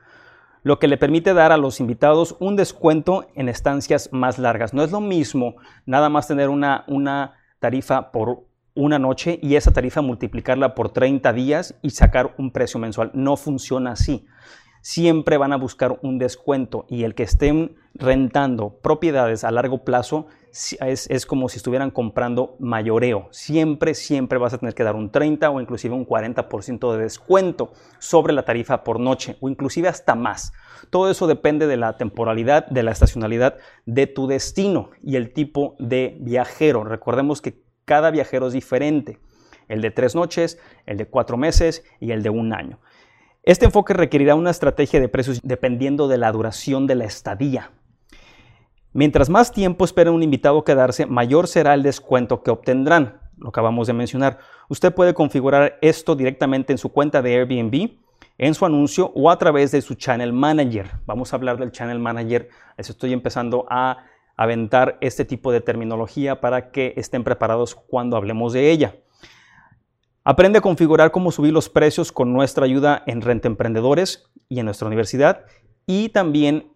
lo 0.62 0.78
que 0.78 0.86
le 0.86 0.96
permite 0.96 1.34
dar 1.34 1.50
a 1.50 1.56
los 1.56 1.80
invitados 1.80 2.36
un 2.38 2.54
descuento 2.54 3.26
en 3.34 3.48
estancias 3.48 4.10
más 4.12 4.38
largas. 4.38 4.72
No 4.72 4.84
es 4.84 4.92
lo 4.92 5.00
mismo 5.00 5.56
nada 5.86 6.08
más 6.08 6.28
tener 6.28 6.48
una, 6.50 6.84
una 6.86 7.34
tarifa 7.58 8.12
por 8.12 8.44
una 8.74 8.98
noche 8.98 9.38
y 9.42 9.56
esa 9.56 9.72
tarifa 9.72 10.02
multiplicarla 10.02 10.74
por 10.74 10.90
30 10.90 11.32
días 11.32 11.74
y 11.82 11.90
sacar 11.90 12.34
un 12.38 12.50
precio 12.50 12.80
mensual. 12.80 13.10
No 13.14 13.36
funciona 13.36 13.92
así. 13.92 14.26
Siempre 14.80 15.36
van 15.36 15.52
a 15.52 15.56
buscar 15.56 15.98
un 16.02 16.18
descuento 16.18 16.86
y 16.88 17.04
el 17.04 17.14
que 17.14 17.22
estén 17.22 17.76
rentando 17.94 18.80
propiedades 18.82 19.44
a 19.44 19.50
largo 19.52 19.84
plazo 19.84 20.26
es, 20.52 21.26
como 21.26 21.48
si 21.48 21.58
estuvieran 21.58 21.90
comprando 21.90 22.56
mayoreo. 22.58 23.28
Siempre, 23.30 23.94
siempre 23.94 24.38
vas 24.38 24.52
a 24.52 24.58
tener 24.58 24.74
que 24.74 24.82
dar 24.82 24.96
un 24.96 25.10
30 25.10 25.50
o 25.50 25.60
inclusive 25.60 25.94
un 25.94 26.06
40% 26.06 26.92
de 26.92 27.02
descuento 27.02 27.72
sobre 28.00 28.32
la 28.32 28.44
tarifa 28.44 28.84
por 28.84 29.00
noche 29.00 29.36
o 29.40 29.48
inclusive 29.48 29.88
hasta 29.88 30.14
más. 30.14 30.52
Todo 30.90 31.10
eso 31.10 31.26
depende 31.26 31.66
de 31.66 31.76
la 31.76 31.96
temporalidad, 31.96 32.66
de 32.66 32.82
la 32.82 32.90
estacionalidad 32.90 33.56
de 33.86 34.06
tu 34.06 34.26
destino 34.26 34.90
y 35.02 35.16
el 35.16 35.32
tipo 35.32 35.76
de 35.78 36.18
viajero. 36.20 36.84
Recordemos 36.84 37.40
que 37.40 37.61
cada 37.84 38.10
viajero 38.10 38.46
es 38.46 38.52
diferente. 38.52 39.18
El 39.68 39.80
de 39.80 39.90
tres 39.90 40.14
noches, 40.14 40.58
el 40.86 40.96
de 40.96 41.06
cuatro 41.06 41.36
meses 41.36 41.84
y 42.00 42.12
el 42.12 42.22
de 42.22 42.30
un 42.30 42.52
año. 42.52 42.80
Este 43.42 43.64
enfoque 43.64 43.92
requerirá 43.92 44.34
una 44.34 44.50
estrategia 44.50 45.00
de 45.00 45.08
precios 45.08 45.40
dependiendo 45.42 46.06
de 46.08 46.18
la 46.18 46.30
duración 46.30 46.86
de 46.86 46.94
la 46.94 47.04
estadía. 47.04 47.72
Mientras 48.92 49.30
más 49.30 49.52
tiempo 49.52 49.84
espera 49.84 50.10
un 50.10 50.22
invitado 50.22 50.64
quedarse, 50.64 51.06
mayor 51.06 51.48
será 51.48 51.74
el 51.74 51.82
descuento 51.82 52.42
que 52.42 52.50
obtendrán. 52.50 53.20
Lo 53.38 53.48
acabamos 53.48 53.86
de 53.86 53.94
mencionar. 53.94 54.38
Usted 54.68 54.94
puede 54.94 55.14
configurar 55.14 55.78
esto 55.80 56.14
directamente 56.14 56.72
en 56.72 56.78
su 56.78 56.90
cuenta 56.90 57.22
de 57.22 57.34
Airbnb, 57.34 57.98
en 58.38 58.54
su 58.54 58.66
anuncio 58.66 59.10
o 59.14 59.30
a 59.30 59.38
través 59.38 59.72
de 59.72 59.80
su 59.80 59.94
Channel 59.94 60.32
Manager. 60.32 60.90
Vamos 61.06 61.32
a 61.32 61.36
hablar 61.36 61.58
del 61.58 61.72
Channel 61.72 61.98
Manager. 61.98 62.48
Estoy 62.76 63.12
empezando 63.12 63.66
a 63.70 64.04
aventar 64.36 64.98
este 65.00 65.24
tipo 65.24 65.52
de 65.52 65.60
terminología 65.60 66.40
para 66.40 66.70
que 66.70 66.94
estén 66.96 67.24
preparados 67.24 67.74
cuando 67.74 68.16
hablemos 68.16 68.52
de 68.52 68.70
ella. 68.70 68.96
Aprende 70.24 70.58
a 70.58 70.62
configurar 70.62 71.10
cómo 71.10 71.32
subir 71.32 71.52
los 71.52 71.68
precios 71.68 72.12
con 72.12 72.32
nuestra 72.32 72.64
ayuda 72.64 73.02
en 73.06 73.22
Renta 73.22 73.48
Emprendedores 73.48 74.30
y 74.48 74.60
en 74.60 74.66
nuestra 74.66 74.86
universidad 74.86 75.46
y 75.86 76.10
también 76.10 76.72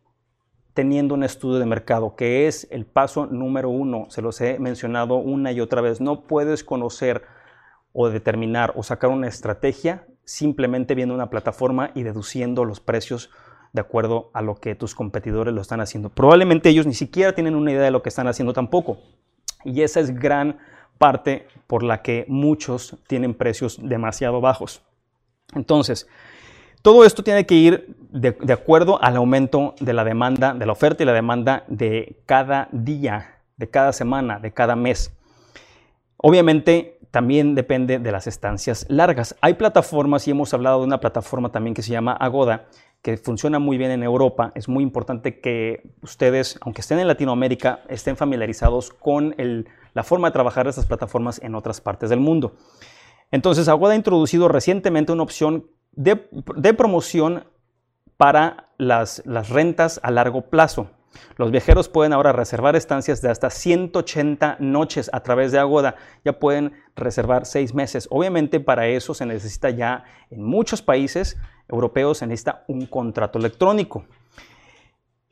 teniendo 0.74 1.14
un 1.14 1.24
estudio 1.24 1.58
de 1.58 1.66
mercado, 1.66 2.16
que 2.16 2.46
es 2.48 2.68
el 2.70 2.84
paso 2.84 3.26
número 3.26 3.70
uno. 3.70 4.06
Se 4.10 4.20
los 4.20 4.40
he 4.40 4.58
mencionado 4.58 5.16
una 5.16 5.52
y 5.52 5.60
otra 5.60 5.80
vez. 5.80 6.00
No 6.00 6.24
puedes 6.24 6.64
conocer 6.64 7.22
o 7.92 8.10
determinar 8.10 8.74
o 8.76 8.82
sacar 8.82 9.10
una 9.10 9.26
estrategia 9.26 10.06
simplemente 10.24 10.94
viendo 10.94 11.14
una 11.14 11.30
plataforma 11.30 11.92
y 11.94 12.02
deduciendo 12.02 12.64
los 12.64 12.80
precios 12.80 13.30
de 13.76 13.82
acuerdo 13.82 14.30
a 14.32 14.42
lo 14.42 14.56
que 14.56 14.74
tus 14.74 14.94
competidores 14.94 15.54
lo 15.54 15.60
están 15.60 15.80
haciendo. 15.80 16.08
Probablemente 16.08 16.70
ellos 16.70 16.86
ni 16.86 16.94
siquiera 16.94 17.34
tienen 17.34 17.54
una 17.54 17.70
idea 17.70 17.82
de 17.82 17.90
lo 17.92 18.02
que 18.02 18.08
están 18.08 18.26
haciendo 18.26 18.52
tampoco. 18.52 18.98
Y 19.64 19.82
esa 19.82 20.00
es 20.00 20.18
gran 20.18 20.58
parte 20.98 21.46
por 21.66 21.82
la 21.82 22.00
que 22.00 22.24
muchos 22.26 22.96
tienen 23.06 23.34
precios 23.34 23.78
demasiado 23.80 24.40
bajos. 24.40 24.82
Entonces, 25.54 26.08
todo 26.80 27.04
esto 27.04 27.22
tiene 27.22 27.44
que 27.44 27.54
ir 27.54 27.94
de, 28.10 28.52
acuerdo 28.52 29.02
al 29.02 29.16
aumento 29.16 29.74
de 29.78 29.92
la 29.92 30.04
demanda, 30.04 30.54
de 30.54 30.64
la 30.64 30.72
oferta 30.72 31.02
y 31.02 31.06
la 31.06 31.12
demanda 31.12 31.64
de 31.68 32.18
cada 32.24 32.68
día, 32.72 33.40
de 33.58 33.68
cada 33.68 33.92
semana, 33.92 34.38
de 34.38 34.52
cada 34.52 34.74
mes. 34.74 35.12
Obviamente 36.16 36.98
también 37.10 37.54
depende 37.54 37.98
de 37.98 38.12
las 38.12 38.26
estancias 38.26 38.86
largas. 38.88 39.36
Hay 39.42 39.54
plataformas 39.54 40.26
y 40.26 40.30
hemos 40.30 40.54
hablado 40.54 40.80
de 40.80 40.86
una 40.86 41.00
plataforma 41.00 41.50
también 41.50 41.74
que 41.74 41.82
se 41.82 41.92
llama 41.92 42.12
Agoda, 42.12 42.66
que 43.06 43.16
funciona 43.16 43.60
muy 43.60 43.78
bien 43.78 43.92
en 43.92 44.02
Europa. 44.02 44.50
Es 44.56 44.68
muy 44.68 44.82
importante 44.82 45.38
que 45.38 45.92
ustedes, 46.02 46.58
aunque 46.60 46.80
estén 46.80 46.98
en 46.98 47.06
Latinoamérica, 47.06 47.82
estén 47.88 48.16
familiarizados 48.16 48.90
con 48.90 49.32
la 49.94 50.02
forma 50.02 50.26
de 50.26 50.32
trabajar 50.32 50.64
de 50.66 50.70
estas 50.70 50.86
plataformas 50.86 51.40
en 51.40 51.54
otras 51.54 51.80
partes 51.80 52.10
del 52.10 52.18
mundo. 52.18 52.56
Entonces, 53.30 53.68
Agoda 53.68 53.92
ha 53.92 53.96
introducido 53.96 54.48
recientemente 54.48 55.12
una 55.12 55.22
opción 55.22 55.70
de, 55.92 56.16
promoción 56.74 57.44
para 58.16 58.70
las 58.76 59.22
rentas 59.50 60.00
a 60.02 60.10
largo 60.10 60.50
plazo. 60.50 60.90
Los 61.36 61.52
viajeros 61.52 61.88
pueden 61.88 62.12
ahora 62.12 62.32
reservar 62.32 62.74
estancias 62.74 63.22
de 63.22 63.30
hasta 63.30 63.50
180 63.50 64.56
noches 64.58 65.10
a 65.12 65.20
través 65.20 65.52
de 65.52 65.60
Agoda. 65.60 65.94
Ya 66.24 66.40
pueden 66.40 66.72
reservar 66.96 67.46
seis 67.46 67.72
meses. 67.72 68.08
Obviamente 68.10 68.58
para 68.58 68.88
eso 68.88 69.14
se 69.14 69.26
necesita 69.26 69.70
ya 69.70 70.02
en 70.28 70.42
muchos 70.42 70.82
países 70.82 71.36
europeos 71.68 72.18
se 72.18 72.26
necesita 72.26 72.64
un 72.68 72.86
contrato 72.86 73.38
electrónico, 73.38 74.04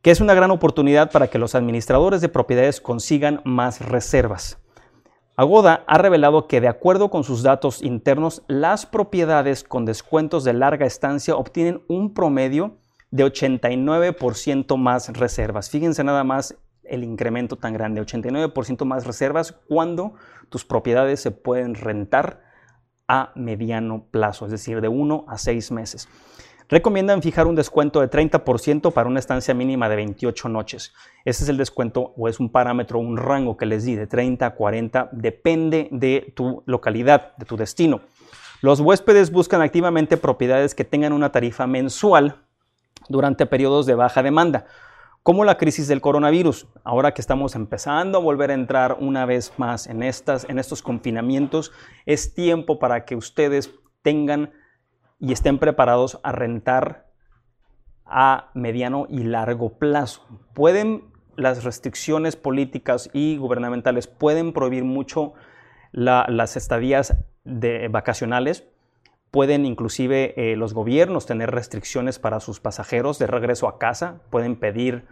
que 0.03 0.11
es 0.11 0.21
una 0.21 0.35
gran 0.35 0.51
oportunidad 0.51 1.11
para 1.11 1.29
que 1.29 1.39
los 1.39 1.55
administradores 1.55 2.21
de 2.21 2.29
propiedades 2.29 2.81
consigan 2.81 3.41
más 3.45 3.81
reservas. 3.81 4.59
Agoda 5.37 5.83
ha 5.89 5.99
revelado 5.99 6.47
que 6.47 6.61
de 6.61 6.69
acuerdo 6.69 7.11
con 7.11 7.25
sus 7.25 7.43
datos 7.43 7.83
internos, 7.83 8.43
las 8.47 8.87
propiedades 8.87 9.65
con 9.65 9.85
descuentos 9.85 10.45
de 10.45 10.53
larga 10.53 10.87
estancia 10.87 11.35
obtienen 11.35 11.83
un 11.89 12.15
promedio 12.15 12.79
de 13.11 13.25
89% 13.25 14.77
más 14.77 15.09
reservas. 15.13 15.71
Fíjense 15.71 16.05
nada 16.05 16.23
más 16.23 16.57
el 16.85 17.03
incremento 17.03 17.57
tan 17.57 17.73
grande, 17.73 18.01
89% 18.01 18.85
más 18.85 19.07
reservas 19.07 19.53
cuando 19.69 20.15
tus 20.51 20.65
propiedades 20.65 21.21
se 21.21 21.33
pueden 21.33 21.75
rentar 21.75 22.44
a 23.09 23.33
mediano 23.35 24.07
plazo, 24.11 24.47
es 24.47 24.53
decir, 24.53 24.81
de 24.81 24.89
1 24.89 25.25
a 25.29 25.39
6 25.39 25.73
meses. 25.73 26.09
recomiendan 26.67 27.21
fijar 27.21 27.47
un 27.47 27.55
descuento 27.55 28.01
de 28.01 28.11
30% 28.11 28.93
para 28.93 29.09
una 29.09 29.19
estancia 29.19 29.53
mínima 29.53 29.89
de 29.89 29.97
28 29.97 30.49
noches. 30.49 30.95
Ese 31.25 31.45
es 31.45 31.51
el 31.51 31.59
descuento 31.59 32.15
o 32.17 32.27
es 32.27 32.41
un 32.41 32.49
parámetro, 32.49 32.99
un 32.99 33.19
rango 33.19 33.57
que 33.57 33.67
les 33.67 33.85
di 33.85 33.95
de 33.95 34.07
30 34.07 34.47
a 34.47 34.55
40, 34.55 35.11
depende 35.13 35.89
de 35.93 36.33
tu 36.35 36.63
localidad, 36.65 37.37
de 37.37 37.45
tu 37.45 37.59
destino. 37.59 38.01
Los 38.63 38.81
huéspedes 38.81 39.31
buscan 39.31 39.61
activamente 39.61 40.17
propiedades 40.17 40.75
que 40.75 40.85
tengan 40.85 41.13
una 41.13 41.31
tarifa 41.31 41.67
mensual 41.67 42.41
durante 43.11 43.45
periodos 43.45 43.85
de 43.85 43.95
baja 43.95 44.23
demanda, 44.23 44.65
como 45.25 45.45
la 45.45 45.57
crisis 45.57 45.89
del 45.89 46.03
coronavirus. 46.03 46.69
Ahora 46.85 47.15
que 47.15 47.23
estamos 47.23 47.57
empezando 47.57 48.19
a 48.19 48.21
volver 48.21 48.51
a 48.51 48.55
entrar 48.55 48.99
una 49.01 49.25
vez 49.25 49.55
más 49.57 49.87
en, 49.87 50.03
estas, 50.03 50.45
en 50.51 50.59
estos 50.59 50.83
confinamientos, 50.83 51.73
es 52.05 52.35
tiempo 52.35 52.79
para 52.79 53.07
que 53.07 53.17
ustedes 53.17 53.75
tengan 54.03 54.53
y 55.19 55.33
estén 55.33 55.59
preparados 55.59 56.21
a 56.23 56.33
rentar 56.33 57.11
a 58.05 58.51
mediano 58.53 59.07
y 59.09 59.25
largo 59.25 59.79
plazo. 59.79 60.29
Pueden 60.53 61.05
las 61.37 61.65
restricciones 61.65 62.37
políticas 62.37 63.09
y 63.15 63.39
gubernamentales 63.39 64.07
pueden 64.07 64.53
prohibir 64.53 64.85
mucho 64.85 65.33
las 65.91 66.57
estadías 66.59 67.17
de 67.45 67.89
vacacionales, 67.89 68.69
pueden 69.35 69.67
inclusive 69.67 70.33
eh, 70.37 70.55
los 70.55 70.75
gobiernos 70.75 71.27
tener 71.27 71.51
restricciones 71.51 72.21
para 72.21 72.39
sus 72.39 72.61
pasajeros 72.61 73.19
de 73.19 73.27
regreso 73.27 73.67
a 73.67 73.81
casa, 73.81 74.21
pueden 74.31 74.55
pedir 74.55 75.07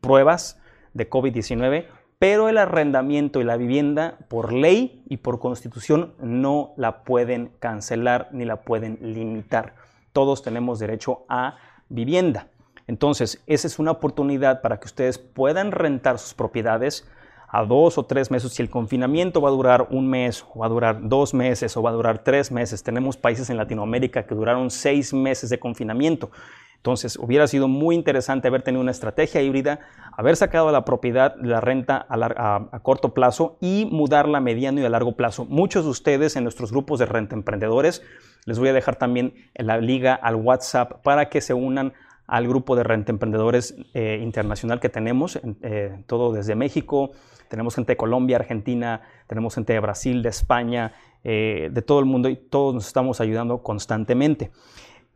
pruebas 0.00 0.60
de 0.94 1.08
COVID-19, 1.08 1.86
pero 2.18 2.48
el 2.48 2.58
arrendamiento 2.58 3.40
y 3.40 3.44
la 3.44 3.56
vivienda 3.56 4.18
por 4.26 4.52
ley 4.52 5.04
y 5.08 5.18
por 5.18 5.38
constitución 5.38 6.14
no 6.18 6.72
la 6.76 7.04
pueden 7.04 7.52
cancelar 7.60 8.28
ni 8.32 8.44
la 8.44 8.62
pueden 8.62 8.98
limitar. 9.00 9.76
Todos 10.12 10.42
tenemos 10.42 10.80
derecho 10.80 11.24
a 11.28 11.58
vivienda. 11.88 12.48
Entonces, 12.88 13.44
esa 13.46 13.68
es 13.68 13.78
una 13.78 13.92
oportunidad 13.92 14.60
para 14.60 14.80
que 14.80 14.86
ustedes 14.86 15.18
puedan 15.18 15.70
rentar 15.70 16.18
sus 16.18 16.34
propiedades 16.34 17.06
a 17.48 17.64
dos 17.64 17.98
o 17.98 18.04
tres 18.04 18.30
meses. 18.30 18.52
Si 18.52 18.62
el 18.62 18.70
confinamiento 18.70 19.40
va 19.40 19.48
a 19.48 19.52
durar 19.52 19.88
un 19.90 20.08
mes, 20.08 20.44
o 20.54 20.60
va 20.60 20.66
a 20.66 20.68
durar 20.68 21.08
dos 21.08 21.34
meses, 21.34 21.76
o 21.76 21.82
va 21.82 21.90
a 21.90 21.94
durar 21.94 22.22
tres 22.22 22.52
meses. 22.52 22.82
Tenemos 22.82 23.16
países 23.16 23.48
en 23.50 23.56
Latinoamérica 23.56 24.26
que 24.26 24.34
duraron 24.34 24.70
seis 24.70 25.12
meses 25.12 25.50
de 25.50 25.58
confinamiento. 25.58 26.30
Entonces, 26.76 27.18
hubiera 27.18 27.46
sido 27.48 27.66
muy 27.66 27.96
interesante 27.96 28.46
haber 28.46 28.62
tenido 28.62 28.80
una 28.80 28.92
estrategia 28.92 29.42
híbrida, 29.42 29.80
haber 30.16 30.36
sacado 30.36 30.70
la 30.70 30.84
propiedad 30.84 31.34
la 31.42 31.60
renta 31.60 32.06
a, 32.08 32.78
corto 32.82 33.14
plazo 33.14 33.56
y 33.60 33.88
mudarla 33.90 34.38
a 34.38 34.40
mediano 34.40 34.80
y 34.80 34.84
a 34.84 34.88
largo 34.88 35.16
plazo. 35.16 35.44
Muchos 35.44 35.84
de 35.84 35.90
ustedes 35.90 36.36
en 36.36 36.44
nuestros 36.44 36.70
grupos 36.70 37.00
de 37.00 37.06
renta 37.06 37.34
emprendedores, 37.34 38.02
les 38.44 38.60
voy 38.60 38.68
a 38.68 38.72
dejar 38.72 38.94
también 38.94 39.34
la 39.54 39.78
liga 39.78 40.14
al 40.14 40.36
WhatsApp 40.36 41.02
para 41.02 41.28
que 41.28 41.40
se 41.40 41.52
unan 41.52 41.94
al 42.28 42.46
grupo 42.46 42.76
de 42.76 42.84
renta 42.84 43.10
emprendedores 43.10 43.74
eh, 43.94 44.20
internacional 44.22 44.78
que 44.78 44.90
tenemos, 44.90 45.40
eh, 45.62 46.04
todo 46.06 46.32
desde 46.32 46.54
México, 46.54 47.10
tenemos 47.48 47.74
gente 47.74 47.92
de 47.92 47.96
Colombia, 47.96 48.36
Argentina, 48.36 49.00
tenemos 49.26 49.54
gente 49.54 49.72
de 49.72 49.80
Brasil, 49.80 50.22
de 50.22 50.28
España, 50.28 50.92
eh, 51.24 51.70
de 51.72 51.82
todo 51.82 51.98
el 52.00 52.04
mundo 52.04 52.28
y 52.28 52.36
todos 52.36 52.74
nos 52.74 52.86
estamos 52.86 53.20
ayudando 53.22 53.62
constantemente. 53.62 54.50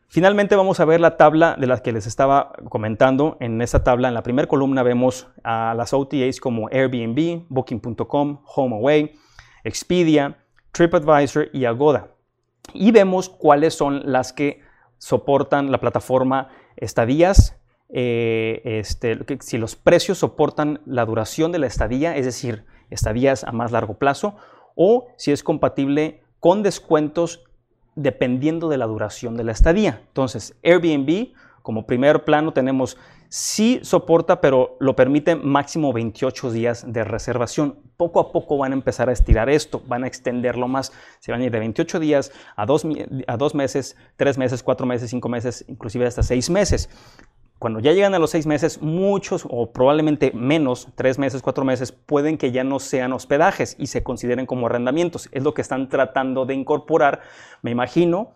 Finalmente 0.08 0.56
vamos 0.56 0.80
a 0.80 0.86
ver 0.86 1.00
la 1.00 1.16
tabla 1.16 1.56
de 1.58 1.66
las 1.66 1.82
que 1.82 1.92
les 1.92 2.06
estaba 2.06 2.52
comentando. 2.68 3.36
En 3.40 3.60
esa 3.60 3.84
tabla, 3.84 4.08
en 4.08 4.14
la 4.14 4.22
primera 4.22 4.48
columna, 4.48 4.82
vemos 4.82 5.28
a 5.44 5.74
las 5.74 5.92
OTAs 5.92 6.40
como 6.40 6.68
Airbnb, 6.68 7.44
Booking.com, 7.48 8.40
HomeAway, 8.44 9.12
Expedia, 9.64 10.38
TripAdvisor 10.72 11.48
y 11.52 11.66
Agoda. 11.66 12.08
Y 12.74 12.90
vemos 12.90 13.28
cuáles 13.28 13.74
son 13.74 14.02
las 14.04 14.32
que 14.32 14.60
soportan 14.98 15.72
la 15.72 15.78
plataforma 15.78 16.48
estadías, 16.76 17.56
eh, 17.88 18.62
este, 18.64 19.18
si 19.40 19.58
los 19.58 19.76
precios 19.76 20.18
soportan 20.18 20.80
la 20.86 21.04
duración 21.04 21.52
de 21.52 21.58
la 21.58 21.66
estadía, 21.66 22.16
es 22.16 22.24
decir, 22.24 22.64
estadías 22.90 23.44
a 23.44 23.52
más 23.52 23.72
largo 23.72 23.94
plazo, 23.94 24.36
o 24.74 25.08
si 25.16 25.32
es 25.32 25.42
compatible 25.42 26.22
con 26.40 26.62
descuentos 26.62 27.44
dependiendo 27.94 28.68
de 28.68 28.78
la 28.78 28.86
duración 28.86 29.36
de 29.36 29.44
la 29.44 29.52
estadía. 29.52 30.02
Entonces, 30.08 30.56
Airbnb, 30.62 31.32
como 31.62 31.86
primer 31.86 32.24
plano, 32.24 32.52
tenemos 32.52 32.96
sí 33.32 33.80
soporta, 33.82 34.42
pero 34.42 34.76
lo 34.78 34.94
permite 34.94 35.36
máximo 35.36 35.94
28 35.94 36.50
días 36.50 36.92
de 36.92 37.02
reservación. 37.02 37.78
Poco 37.96 38.20
a 38.20 38.30
poco 38.30 38.58
van 38.58 38.72
a 38.72 38.74
empezar 38.74 39.08
a 39.08 39.12
estirar 39.12 39.48
esto, 39.48 39.82
van 39.86 40.04
a 40.04 40.06
extenderlo 40.06 40.68
más. 40.68 40.92
Se 41.18 41.32
van 41.32 41.40
a 41.40 41.44
ir 41.46 41.50
de 41.50 41.58
28 41.58 41.98
días 41.98 42.30
a 42.56 42.66
dos, 42.66 42.86
a 43.26 43.36
dos 43.38 43.54
meses, 43.54 43.96
tres 44.16 44.36
meses, 44.36 44.62
cuatro 44.62 44.86
meses, 44.86 45.08
cinco 45.08 45.30
meses, 45.30 45.64
inclusive 45.66 46.06
hasta 46.06 46.22
seis 46.22 46.50
meses. 46.50 46.90
Cuando 47.58 47.80
ya 47.80 47.92
llegan 47.92 48.12
a 48.12 48.18
los 48.18 48.28
seis 48.28 48.46
meses, 48.46 48.82
muchos 48.82 49.46
o 49.48 49.72
probablemente 49.72 50.32
menos, 50.34 50.88
tres 50.94 51.18
meses, 51.18 51.40
cuatro 51.40 51.64
meses, 51.64 51.90
pueden 51.90 52.36
que 52.36 52.52
ya 52.52 52.64
no 52.64 52.80
sean 52.80 53.14
hospedajes 53.14 53.76
y 53.78 53.86
se 53.86 54.02
consideren 54.02 54.44
como 54.44 54.66
arrendamientos. 54.66 55.30
Es 55.32 55.42
lo 55.42 55.54
que 55.54 55.62
están 55.62 55.88
tratando 55.88 56.44
de 56.44 56.52
incorporar. 56.52 57.22
Me 57.62 57.70
imagino 57.70 58.34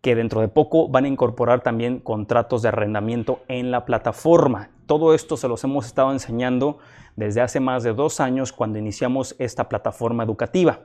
que 0.00 0.14
dentro 0.14 0.40
de 0.40 0.48
poco 0.48 0.88
van 0.88 1.04
a 1.04 1.08
incorporar 1.08 1.62
también 1.62 2.00
contratos 2.00 2.62
de 2.62 2.68
arrendamiento 2.68 3.40
en 3.48 3.70
la 3.70 3.84
plataforma. 3.84 4.70
Todo 4.86 5.14
esto 5.14 5.36
se 5.36 5.48
los 5.48 5.62
hemos 5.64 5.86
estado 5.86 6.12
enseñando 6.12 6.78
desde 7.16 7.42
hace 7.42 7.60
más 7.60 7.82
de 7.82 7.92
dos 7.92 8.20
años 8.20 8.52
cuando 8.52 8.78
iniciamos 8.78 9.36
esta 9.38 9.68
plataforma 9.68 10.24
educativa. 10.24 10.80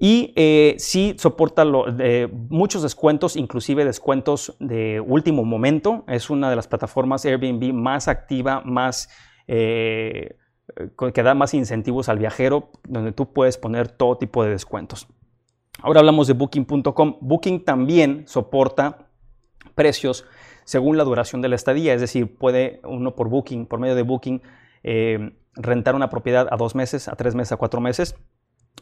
Y 0.00 0.32
eh, 0.36 0.76
sí 0.78 1.16
soporta 1.18 1.64
muchos 2.48 2.82
descuentos, 2.82 3.34
inclusive 3.34 3.84
descuentos 3.84 4.56
de 4.60 5.00
último 5.00 5.44
momento. 5.44 6.04
Es 6.06 6.30
una 6.30 6.50
de 6.50 6.56
las 6.56 6.68
plataformas 6.68 7.24
Airbnb 7.24 7.72
más 7.72 8.06
activa, 8.06 8.62
más, 8.64 9.08
eh, 9.48 10.36
que 11.12 11.22
da 11.22 11.34
más 11.34 11.52
incentivos 11.54 12.08
al 12.08 12.18
viajero, 12.18 12.70
donde 12.86 13.10
tú 13.10 13.32
puedes 13.32 13.58
poner 13.58 13.88
todo 13.88 14.18
tipo 14.18 14.44
de 14.44 14.50
descuentos. 14.50 15.08
Ahora 15.82 16.00
hablamos 16.00 16.26
de 16.26 16.34
booking.com. 16.34 17.18
Booking 17.20 17.64
también 17.64 18.24
soporta 18.26 19.08
precios 19.74 20.24
según 20.64 20.96
la 20.96 21.04
duración 21.04 21.40
de 21.40 21.48
la 21.48 21.56
estadía, 21.56 21.94
es 21.94 22.00
decir, 22.00 22.36
puede 22.36 22.80
uno 22.84 23.14
por 23.14 23.28
Booking, 23.28 23.66
por 23.66 23.80
medio 23.80 23.94
de 23.94 24.02
Booking, 24.02 24.42
eh, 24.82 25.32
rentar 25.54 25.94
una 25.94 26.10
propiedad 26.10 26.46
a 26.50 26.56
dos 26.56 26.74
meses, 26.74 27.08
a 27.08 27.16
tres 27.16 27.34
meses, 27.34 27.52
a 27.52 27.56
cuatro 27.56 27.80
meses 27.80 28.14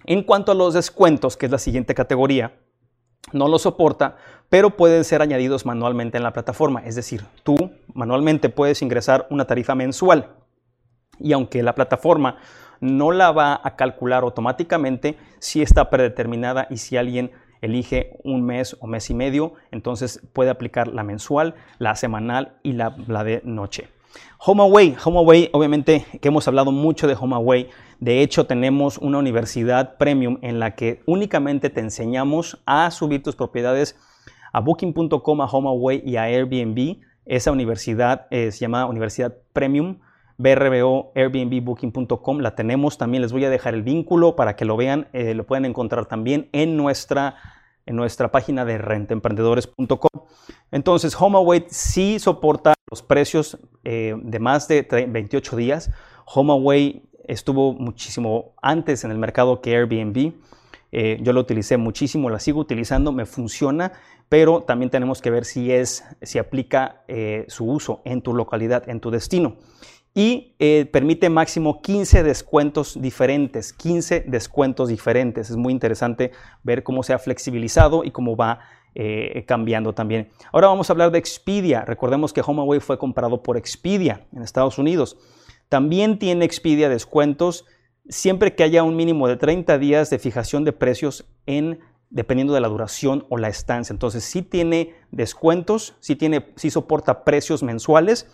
en 0.04 0.22
cuanto 0.22 0.52
a 0.52 0.54
los 0.54 0.74
descuentos, 0.74 1.36
que 1.36 1.46
es 1.46 1.52
la 1.52 1.58
siguiente 1.58 1.94
categoría, 1.94 2.58
no 3.32 3.48
lo 3.48 3.58
soporta, 3.58 4.16
pero 4.48 4.70
pueden 4.76 5.04
ser 5.04 5.22
añadidos 5.22 5.66
manualmente 5.66 6.16
en 6.16 6.22
la 6.22 6.32
plataforma. 6.32 6.82
Es 6.84 6.94
decir, 6.94 7.24
tú 7.42 7.56
manualmente 7.92 8.48
puedes 8.48 8.82
ingresar 8.82 9.26
una 9.30 9.46
tarifa 9.46 9.74
mensual 9.74 10.30
y 11.18 11.32
aunque 11.32 11.62
la 11.62 11.74
plataforma 11.74 12.36
no 12.80 13.12
la 13.12 13.32
va 13.32 13.60
a 13.62 13.76
calcular 13.76 14.22
automáticamente, 14.22 15.16
si 15.38 15.62
está 15.62 15.90
predeterminada 15.90 16.66
y 16.70 16.78
si 16.78 16.96
alguien 16.96 17.30
elige 17.60 18.18
un 18.22 18.44
mes 18.44 18.76
o 18.80 18.86
mes 18.86 19.10
y 19.10 19.14
medio, 19.14 19.54
entonces 19.70 20.20
puede 20.32 20.50
aplicar 20.50 20.88
la 20.88 21.02
mensual, 21.02 21.54
la 21.78 21.94
semanal 21.96 22.58
y 22.62 22.72
la, 22.72 22.96
la 23.06 23.24
de 23.24 23.40
noche. 23.44 23.88
HomeAway, 24.38 24.96
HomeAway, 25.02 25.50
obviamente 25.52 26.06
que 26.20 26.28
hemos 26.28 26.46
hablado 26.48 26.72
mucho 26.72 27.06
de 27.06 27.16
HomeAway. 27.18 27.68
De 28.00 28.22
hecho, 28.22 28.46
tenemos 28.46 28.98
una 28.98 29.18
universidad 29.18 29.96
premium 29.96 30.38
en 30.42 30.58
la 30.58 30.74
que 30.74 31.02
únicamente 31.06 31.70
te 31.70 31.80
enseñamos 31.80 32.62
a 32.66 32.90
subir 32.90 33.22
tus 33.22 33.36
propiedades 33.36 33.96
a 34.52 34.60
booking.com, 34.60 35.40
a 35.40 35.46
HomeAway 35.46 36.02
y 36.04 36.16
a 36.16 36.24
Airbnb. 36.24 36.98
Esa 37.24 37.50
universidad 37.50 38.26
eh, 38.30 38.52
se 38.52 38.60
llama 38.60 38.86
Universidad 38.86 39.36
Premium. 39.52 39.98
BRBO, 40.38 41.12
Airbnb, 41.14 41.62
Booking.com. 41.62 42.40
La 42.40 42.54
tenemos 42.54 42.98
también. 42.98 43.22
Les 43.22 43.32
voy 43.32 43.44
a 43.44 43.50
dejar 43.50 43.74
el 43.74 43.82
vínculo 43.82 44.36
para 44.36 44.56
que 44.56 44.64
lo 44.64 44.76
vean. 44.76 45.08
Eh, 45.12 45.34
lo 45.34 45.46
pueden 45.46 45.64
encontrar 45.64 46.06
también 46.06 46.48
en 46.52 46.76
nuestra 46.76 47.36
en 47.88 47.94
nuestra 47.94 48.32
página 48.32 48.64
de 48.64 48.78
rentemprendedores.com. 48.78 50.10
Entonces, 50.72 51.14
HomeAway 51.16 51.66
sí 51.68 52.18
soporta 52.18 52.74
los 52.90 53.00
precios 53.00 53.58
eh, 53.84 54.16
de 54.20 54.38
más 54.40 54.66
de 54.66 54.82
28 55.08 55.54
días. 55.54 55.92
HomeAway 56.24 57.04
estuvo 57.28 57.74
muchísimo 57.74 58.56
antes 58.60 59.04
en 59.04 59.12
el 59.12 59.18
mercado 59.18 59.60
que 59.60 59.76
Airbnb. 59.76 60.32
Eh, 60.90 61.18
yo 61.22 61.32
lo 61.32 61.42
utilicé 61.42 61.76
muchísimo, 61.76 62.28
la 62.28 62.40
sigo 62.40 62.58
utilizando, 62.58 63.12
me 63.12 63.24
funciona, 63.24 63.92
pero 64.28 64.62
también 64.62 64.90
tenemos 64.90 65.22
que 65.22 65.30
ver 65.30 65.44
si, 65.44 65.70
es, 65.70 66.04
si 66.22 66.40
aplica 66.40 67.04
su 67.46 67.70
uso 67.70 68.02
en 68.04 68.20
tu 68.20 68.34
localidad, 68.34 68.88
en 68.88 68.98
tu 68.98 69.12
destino 69.12 69.58
y 70.16 70.54
eh, 70.58 70.88
permite 70.90 71.28
máximo 71.28 71.82
15 71.82 72.22
descuentos 72.22 72.98
diferentes, 72.98 73.74
15 73.74 74.24
descuentos 74.26 74.88
diferentes. 74.88 75.50
Es 75.50 75.56
muy 75.56 75.74
interesante 75.74 76.32
ver 76.62 76.82
cómo 76.82 77.02
se 77.02 77.12
ha 77.12 77.18
flexibilizado 77.18 78.02
y 78.02 78.12
cómo 78.12 78.34
va 78.34 78.60
eh, 78.94 79.44
cambiando 79.46 79.92
también. 79.92 80.30
Ahora 80.52 80.68
vamos 80.68 80.88
a 80.88 80.94
hablar 80.94 81.10
de 81.10 81.18
Expedia. 81.18 81.82
Recordemos 81.82 82.32
que 82.32 82.40
HomeAway 82.40 82.80
fue 82.80 82.96
comprado 82.96 83.42
por 83.42 83.58
Expedia 83.58 84.26
en 84.32 84.42
Estados 84.42 84.78
Unidos. 84.78 85.18
También 85.68 86.18
tiene 86.18 86.46
Expedia 86.46 86.88
descuentos 86.88 87.66
siempre 88.08 88.54
que 88.54 88.62
haya 88.62 88.84
un 88.84 88.96
mínimo 88.96 89.28
de 89.28 89.36
30 89.36 89.76
días 89.76 90.08
de 90.08 90.18
fijación 90.18 90.64
de 90.64 90.72
precios 90.72 91.26
en 91.44 91.80
dependiendo 92.08 92.54
de 92.54 92.60
la 92.62 92.68
duración 92.68 93.26
o 93.28 93.36
la 93.36 93.48
estancia. 93.48 93.92
Entonces, 93.92 94.24
sí 94.24 94.40
tiene 94.40 94.94
descuentos, 95.10 95.94
sí, 96.00 96.18
sí 96.54 96.70
soporta 96.70 97.22
precios 97.22 97.62
mensuales. 97.62 98.26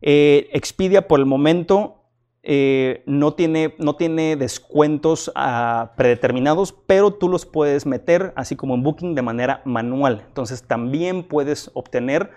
Eh, 0.00 0.48
Expedia 0.52 1.08
por 1.08 1.20
el 1.20 1.26
momento 1.26 1.98
eh, 2.42 3.02
no, 3.06 3.34
tiene, 3.34 3.74
no, 3.78 3.96
tiene, 3.96 4.36
descuentos 4.36 5.30
ah, 5.34 5.92
predeterminados, 5.96 6.72
pero 6.72 7.12
tú 7.12 7.28
los 7.28 7.44
puedes 7.44 7.84
meter, 7.84 8.32
así 8.36 8.56
como 8.56 8.74
en 8.74 8.82
Booking, 8.82 9.14
de 9.14 9.22
manera 9.22 9.60
manual. 9.64 10.24
Entonces, 10.26 10.62
también 10.62 11.24
puedes 11.24 11.70
obtener 11.74 12.30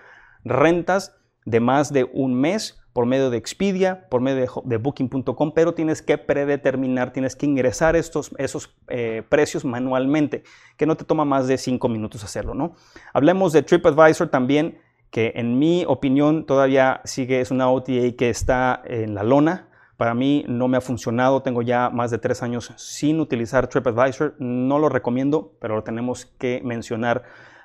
rentas 0.44 1.16
de 1.44 1.60
más 1.60 1.92
de 1.92 2.04
un 2.04 2.34
mes 2.34 2.82
por 2.92 3.06
medio 3.06 3.30
de 3.30 3.38
Expedia, 3.38 4.06
por 4.10 4.20
medio 4.20 4.46
de, 4.64 4.76
Booking.com, 4.76 5.52
pero 5.54 5.72
tienes 5.72 6.02
que 6.02 6.18
predeterminar, 6.18 7.12
tienes 7.12 7.34
que 7.34 7.46
ingresar 7.46 7.96
estos, 7.96 8.32
esos 8.36 8.74
eh, 8.88 9.22
precios 9.28 9.64
manualmente, 9.64 10.44
que 10.76 10.84
no 10.84 10.96
te 10.96 11.04
toma 11.04 11.24
más 11.24 11.46
de 11.48 11.56
cinco 11.56 11.88
minutos 11.88 12.22
hacerlo, 12.22 12.52
¿no? 12.54 12.74
Hablemos 13.14 13.52
de 13.54 13.62
TripAdvisor 13.62 14.28
también, 14.28 14.78
que 15.12 15.32
en 15.36 15.58
mi 15.58 15.84
opinión 15.86 16.46
todavía 16.46 17.02
sigue, 17.04 17.42
es 17.42 17.50
una 17.50 17.70
OTA 17.70 18.16
que 18.16 18.30
está 18.30 18.82
en 18.86 19.14
la 19.14 19.22
lona. 19.22 19.68
Para 19.98 20.14
mí 20.14 20.42
no 20.48 20.68
me 20.68 20.78
ha 20.78 20.80
funcionado, 20.80 21.42
tengo 21.42 21.60
ya 21.60 21.90
más 21.90 22.10
de 22.10 22.16
tres 22.16 22.42
años 22.42 22.72
sin 22.76 23.20
utilizar 23.20 23.68
TripAdvisor, 23.68 24.36
no 24.38 24.78
lo 24.78 24.88
recomiendo, 24.88 25.52
pero 25.60 25.76
lo 25.76 25.84
tenemos 25.84 26.24
que 26.38 26.62
mencionar 26.64 27.24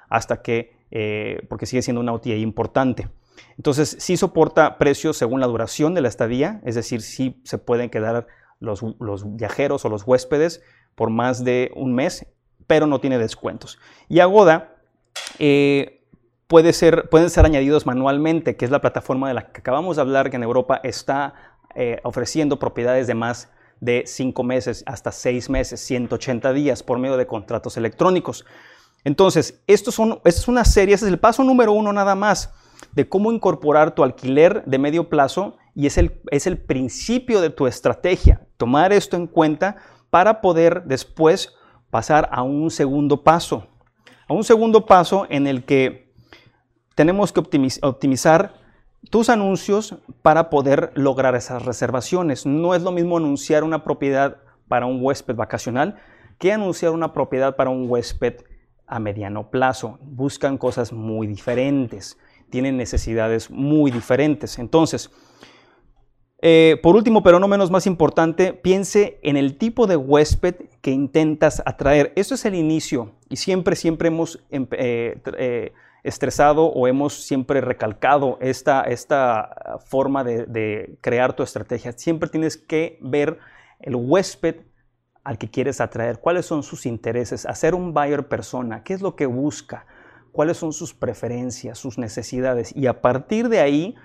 hasta 0.09 0.41
que, 0.41 0.73
eh, 0.91 1.41
porque 1.47 1.65
sigue 1.65 1.81
siendo 1.81 2.01
una 2.01 2.11
OTA 2.11 2.35
importante. 2.35 3.07
Entonces, 3.55 3.95
sí 3.97 4.17
soporta 4.17 4.77
precios 4.77 5.15
según 5.15 5.39
la 5.39 5.47
duración 5.47 5.93
de 5.93 6.01
la 6.01 6.09
estadía, 6.09 6.59
es 6.65 6.75
decir, 6.75 7.01
sí 7.01 7.39
se 7.45 7.57
pueden 7.57 7.89
quedar 7.89 8.27
los, 8.59 8.83
viajeros 9.37 9.85
o 9.85 9.89
los 9.89 10.03
huéspedes 10.05 10.61
por 10.95 11.11
más 11.11 11.45
de 11.45 11.71
un 11.75 11.95
mes, 11.95 12.27
pero 12.67 12.87
no 12.87 12.99
tiene 12.99 13.17
descuentos. 13.17 13.79
Y 14.09 14.19
Agoda 14.19 14.75
eh, 15.39 15.96
pueden 16.47 16.73
ser 16.73 17.45
añadidos 17.45 17.85
manualmente, 17.85 18.55
que 18.55 18.65
es 18.65 18.71
la 18.71 18.81
plataforma 18.81 19.27
de 19.27 19.33
la 19.33 19.51
que 19.51 19.59
acabamos 19.59 19.97
de 19.97 20.01
hablar, 20.01 20.29
que 20.29 20.37
en 20.37 20.43
Europa 20.43 20.79
está 20.83 21.33
eh, 21.75 21.99
ofreciendo 22.03 22.57
propiedades 22.57 23.05
de 23.07 23.13
más 23.13 23.51
de 23.79 24.03
5 24.07 24.43
meses 24.43 24.83
hasta 24.87 25.11
6 25.11 25.49
meses, 25.49 25.79
180 25.81 26.53
días 26.53 26.81
por 26.81 26.97
medio 26.97 27.17
de 27.17 27.27
contratos 27.27 27.77
electrónicos. 27.77 28.45
Entonces, 29.03 29.61
esto, 29.67 29.91
son, 29.91 30.19
es 30.25 30.47
una 30.47 30.65
serie, 30.65 30.95
ese 30.95 31.05
es 31.05 31.11
el 31.11 31.19
paso 31.19 31.43
número 31.43 31.73
uno 31.73 31.93
nada 31.93 32.15
más 32.15 32.53
de 32.93 33.07
cómo 33.07 33.31
incorporar 33.31 33.93
tu 33.93 34.03
alquiler 34.03 34.63
de 34.65 34.79
medio 34.79 35.09
plazo 35.09 35.57
y 35.75 35.85
es 35.85 35.97
el, 35.97 36.19
es 36.31 36.47
el 36.47 36.57
principio 36.57 37.41
de 37.41 37.49
tu 37.49 37.67
estrategia. 37.67 38.47
Tomar 38.57 38.91
esto 38.91 39.15
en 39.15 39.27
cuenta 39.27 39.75
para 40.09 40.41
poder 40.41 40.83
después 40.85 41.53
pasar 41.91 42.27
a 42.31 42.41
un 42.41 42.71
segundo 42.71 43.23
paso. 43.23 43.67
A 44.27 44.33
un 44.33 44.43
segundo 44.43 44.85
paso 44.85 45.27
en 45.29 45.45
el 45.45 45.63
que 45.63 46.06
tenemos 46.97 47.31
que 47.31 47.39
optimizar 47.39 48.55
tus 49.09 49.29
anuncios 49.29 49.95
para 50.21 50.49
poder 50.49 50.91
lograr 50.95 51.35
esas 51.35 51.63
reservaciones. 51.63 52.45
No 52.45 52.75
es 52.75 52.81
lo 52.81 52.91
mismo 52.91 53.15
anunciar 53.15 53.63
una 53.63 53.85
propiedad 53.85 54.41
para 54.67 54.85
un 54.85 54.99
huésped 55.01 55.35
vacacional 55.35 55.95
que 56.37 56.51
anunciar 56.51 56.91
una 56.91 57.13
propiedad 57.13 57.55
para 57.55 57.69
un 57.69 57.89
huésped 57.89 58.43
a 58.85 58.99
mediano 58.99 59.49
plazo. 59.49 59.97
Buscan 60.01 60.57
cosas 60.57 60.91
muy 60.91 61.25
diferentes 61.27 62.17
tienen 62.49 62.77
necesidades 62.77 63.49
muy 63.49 63.91
diferentes. 63.91 64.59
Entonces, 64.59 65.11
eh, 66.41 66.79
por 66.83 66.95
último, 66.95 67.23
pero 67.23 67.39
no 67.39 67.47
menos 67.47 67.71
más 67.71 67.87
importante, 67.87 68.53
piense 68.53 69.19
en 69.23 69.37
el 69.37 69.57
tipo 69.57 69.87
de 69.87 69.95
huésped 69.95 70.55
que 70.81 70.91
intentas 70.91 71.61
atraer. 71.65 72.13
Esto 72.15 72.35
es 72.35 72.45
el 72.45 72.55
inicio 72.55 73.15
y 73.29 73.37
siempre, 73.37 73.75
siempre 73.75 74.09
hemos 74.09 74.43
em, 74.49 74.67
eh, 74.71 75.19
eh, 75.37 75.73
estresado 76.07 76.65
o 76.65 76.87
hemos 76.87 77.25
siempre 77.25 77.61
recalcado 77.61 78.37
esta, 78.41 78.81
esta 78.81 79.79
forma 79.85 80.23
de, 80.23 80.45
de 80.45 80.97
crear 81.01 81.33
tu 81.33 81.43
estrategia. 81.43 81.91
Siempre 81.93 82.29
tienes 82.29 82.57
que 82.57 82.97
ver 83.01 83.39
el 83.79 83.95
huésped 83.95 84.61
al 85.23 85.37
que 85.37 85.49
quieres 85.49 85.81
atraer, 85.81 86.19
cuáles 86.19 86.45
son 86.45 86.63
sus 86.63 86.85
intereses, 86.85 87.45
hacer 87.45 87.75
un 87.75 87.93
buyer 87.93 88.27
persona, 88.27 88.83
qué 88.83 88.93
es 88.93 89.01
lo 89.01 89.15
que 89.15 89.25
busca 89.25 89.85
cuáles 90.37 90.57
son 90.57 90.71
sus 90.71 90.93
preferencias, 90.93 91.79
sus 91.79 91.97
necesidades 91.97 92.71
y 92.75 92.85
a 92.85 93.01
partir 93.01 93.49
de 93.49 93.59
ahí 93.59 93.95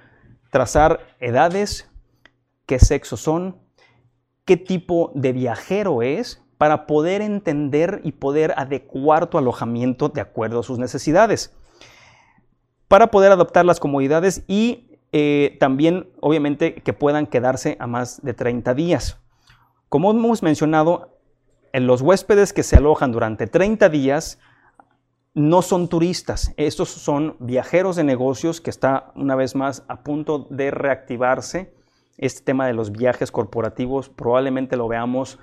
trazar 0.50 1.00
edades, 1.20 1.90
qué 2.64 2.78
sexo 2.78 3.18
son, 3.18 3.58
qué 4.46 4.56
tipo 4.56 5.12
de 5.14 5.34
viajero 5.34 6.00
es 6.00 6.42
para 6.56 6.86
poder 6.86 7.20
entender 7.20 8.00
y 8.02 8.12
poder 8.12 8.54
adecuar 8.56 9.26
tu 9.26 9.36
alojamiento 9.36 10.08
de 10.08 10.22
acuerdo 10.22 10.60
a 10.60 10.62
sus 10.62 10.78
necesidades. 10.78 11.54
Para 12.92 13.10
poder 13.10 13.32
adoptar 13.32 13.64
las 13.64 13.80
comodidades 13.80 14.44
y 14.48 14.98
eh, 15.12 15.56
también, 15.58 16.10
obviamente, 16.20 16.74
que 16.74 16.92
puedan 16.92 17.26
quedarse 17.26 17.78
a 17.80 17.86
más 17.86 18.20
de 18.22 18.34
30 18.34 18.74
días. 18.74 19.18
Como 19.88 20.10
hemos 20.10 20.42
mencionado, 20.42 21.18
en 21.72 21.86
los 21.86 22.02
huéspedes 22.02 22.52
que 22.52 22.62
se 22.62 22.76
alojan 22.76 23.10
durante 23.10 23.46
30 23.46 23.88
días 23.88 24.40
no 25.32 25.62
son 25.62 25.88
turistas, 25.88 26.52
estos 26.58 26.90
son 26.90 27.36
viajeros 27.38 27.96
de 27.96 28.04
negocios 28.04 28.60
que 28.60 28.68
está 28.68 29.10
una 29.14 29.36
vez 29.36 29.54
más 29.54 29.84
a 29.88 30.02
punto 30.02 30.46
de 30.50 30.70
reactivarse. 30.70 31.74
Este 32.18 32.42
tema 32.42 32.66
de 32.66 32.74
los 32.74 32.92
viajes 32.92 33.32
corporativos 33.32 34.10
probablemente 34.10 34.76
lo 34.76 34.86
veamos 34.86 35.38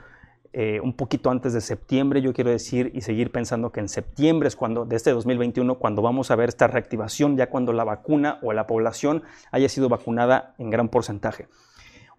eh, 0.53 0.79
un 0.81 0.93
poquito 0.93 1.29
antes 1.29 1.53
de 1.53 1.61
septiembre, 1.61 2.21
yo 2.21 2.33
quiero 2.33 2.49
decir, 2.49 2.91
y 2.93 3.01
seguir 3.01 3.31
pensando 3.31 3.71
que 3.71 3.79
en 3.79 3.89
septiembre 3.89 4.47
es 4.47 4.55
cuando, 4.55 4.85
de 4.85 4.95
este 4.95 5.11
2021, 5.11 5.75
cuando 5.75 6.01
vamos 6.01 6.31
a 6.31 6.35
ver 6.35 6.49
esta 6.49 6.67
reactivación, 6.67 7.37
ya 7.37 7.49
cuando 7.49 7.73
la 7.73 7.83
vacuna 7.83 8.39
o 8.41 8.53
la 8.53 8.67
población 8.67 9.23
haya 9.51 9.69
sido 9.69 9.89
vacunada 9.89 10.55
en 10.57 10.69
gran 10.69 10.89
porcentaje 10.89 11.47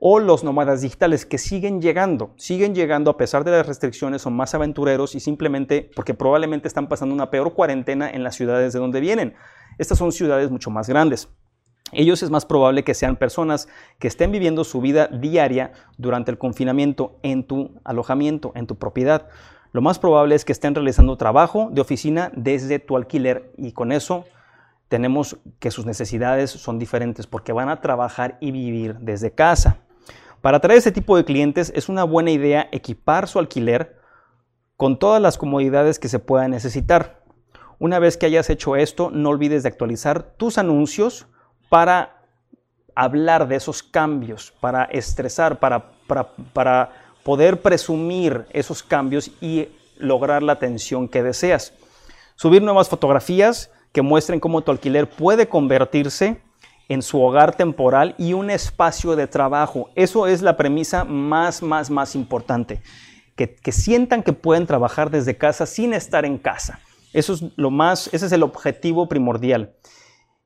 o 0.01 0.19
los 0.19 0.43
nómadas 0.43 0.81
digitales 0.81 1.27
que 1.27 1.37
siguen 1.37 1.83
llegando, 1.83 2.33
siguen 2.37 2.75
llegando 2.75 3.11
a 3.11 3.19
pesar 3.19 3.45
de 3.45 3.51
las 3.51 3.67
restricciones, 3.67 4.23
son 4.23 4.33
más 4.33 4.55
aventureros 4.55 5.15
y 5.15 5.21
simplemente 5.21 5.91
porque 5.95 6.15
probablemente 6.15 6.69
están 6.69 6.89
pasando 6.89 7.15
una 7.15 7.31
peor 7.31 7.53
cuarentena 7.53 8.11
en 8.11 8.25
las 8.25 8.35
ciudades 8.35 8.73
de 8.73 8.79
donde 8.79 9.01
vienen. 9.01 9.35
Estas 9.77 9.99
son 9.99 10.11
ciudades 10.11 10.51
mucho 10.51 10.71
más 10.71 10.89
grandes. 10.89 11.29
Ellos 11.93 12.23
es 12.23 12.31
más 12.31 12.47
probable 12.47 12.85
que 12.85 12.95
sean 12.95 13.17
personas 13.17 13.69
que 13.99 14.09
estén 14.09 14.31
viviendo 14.31 14.65
su 14.65 14.81
vida 14.81 15.09
diaria 15.09 15.73
durante 15.99 16.31
el 16.31 16.39
confinamiento 16.39 17.19
en 17.23 17.45
tu 17.45 17.81
alojamiento, 17.85 18.53
en 18.55 18.67
tu 18.67 18.77
propiedad. 18.77 19.29
Lo 19.73 19.83
más 19.83 19.99
probable 19.99 20.35
es 20.35 20.45
que 20.45 20.53
estén 20.53 20.75
realizando 20.75 21.17
trabajo 21.17 21.69
de 21.73 21.81
oficina 21.81 22.31
desde 22.35 22.79
tu 22.79 22.97
alquiler 22.97 23.53
y 23.57 23.73
con 23.73 23.93
eso 23.93 24.25
tenemos 24.89 25.39
que 25.61 25.71
sus 25.71 25.87
necesidades 25.87 26.51
son 26.51 26.79
diferentes 26.79 27.27
porque 27.27 27.53
van 27.53 27.69
a 27.69 27.81
trabajar 27.81 28.39
y 28.41 28.51
vivir 28.51 28.97
desde 28.99 29.33
casa. 29.33 29.79
Para 30.41 30.57
atraer 30.57 30.79
ese 30.79 30.91
tipo 30.91 31.17
de 31.17 31.25
clientes 31.25 31.73
es 31.77 31.89
una 31.89 32.05
buena 32.05 32.31
idea 32.31 32.69
equipar 32.73 33.29
su 33.29 33.39
alquiler 33.39 34.01
con 34.77 34.99
todas 34.99 35.21
las 35.21 35.39
comodidades 35.39 35.99
que 35.99 36.09
se 36.09 36.19
puedan 36.19 36.51
necesitar. 36.51 37.23
Una 37.79 37.99
vez 37.99 38.17
que 38.17 38.27
hayas 38.27 38.51
hecho 38.51 38.77
esto, 38.77 39.11
no 39.11 39.29
olvides 39.29 39.63
de 39.63 39.69
actualizar 39.69 40.35
tus 40.37 40.59
anuncios 40.59 41.29
para 41.71 42.21
hablar 42.95 43.49
de 43.49 43.57
esos 43.57 43.83
cambios, 43.83 44.53
para 44.61 44.85
estresar, 44.85 45.59
para, 45.59 45.93
para, 46.53 46.93
poder 47.23 47.63
presumir 47.63 48.47
esos 48.51 48.83
cambios 48.83 49.31
y 49.41 49.69
lograr 49.99 50.43
la 50.43 50.53
atención 50.53 51.09
que 51.09 51.23
deseas. 51.23 51.73
Subir 52.35 52.63
nuevas 52.63 52.89
fotografías 52.89 53.71
que 53.93 54.03
muestren 54.03 54.41
cómo 54.41 54.63
tu 54.63 54.71
alquiler 54.71 55.09
puede 55.09 55.49
convertirse 55.49 56.43
en 56.89 57.03
su 57.03 57.23
hogar 57.23 57.55
temporal 57.55 58.15
y 58.19 58.33
un 58.33 58.51
espacio 58.51 59.15
de 59.17 59.27
trabajo. 59.27 59.91
Eso 59.95 60.27
es 60.27 60.43
la 60.43 60.57
premisa 60.57 61.05
más, 61.05 61.63
más, 61.63 61.89
más 61.89 62.15
importante. 62.15 62.83
Que, 63.37 63.73
sientan 63.73 64.23
que 64.23 64.33
pueden 64.33 64.67
trabajar 64.67 65.11
desde 65.11 65.37
casa 65.37 65.65
sin 65.67 65.95
estar 65.95 66.25
en 66.25 66.37
casa. 66.37 66.81
Eso 67.13 67.35
es 67.35 67.45
lo 67.57 67.71
más, 67.71 68.09
ese 68.13 68.27
es 68.27 68.33
el 68.33 68.43
objetivo 68.43 69.09
primordial. 69.09 69.75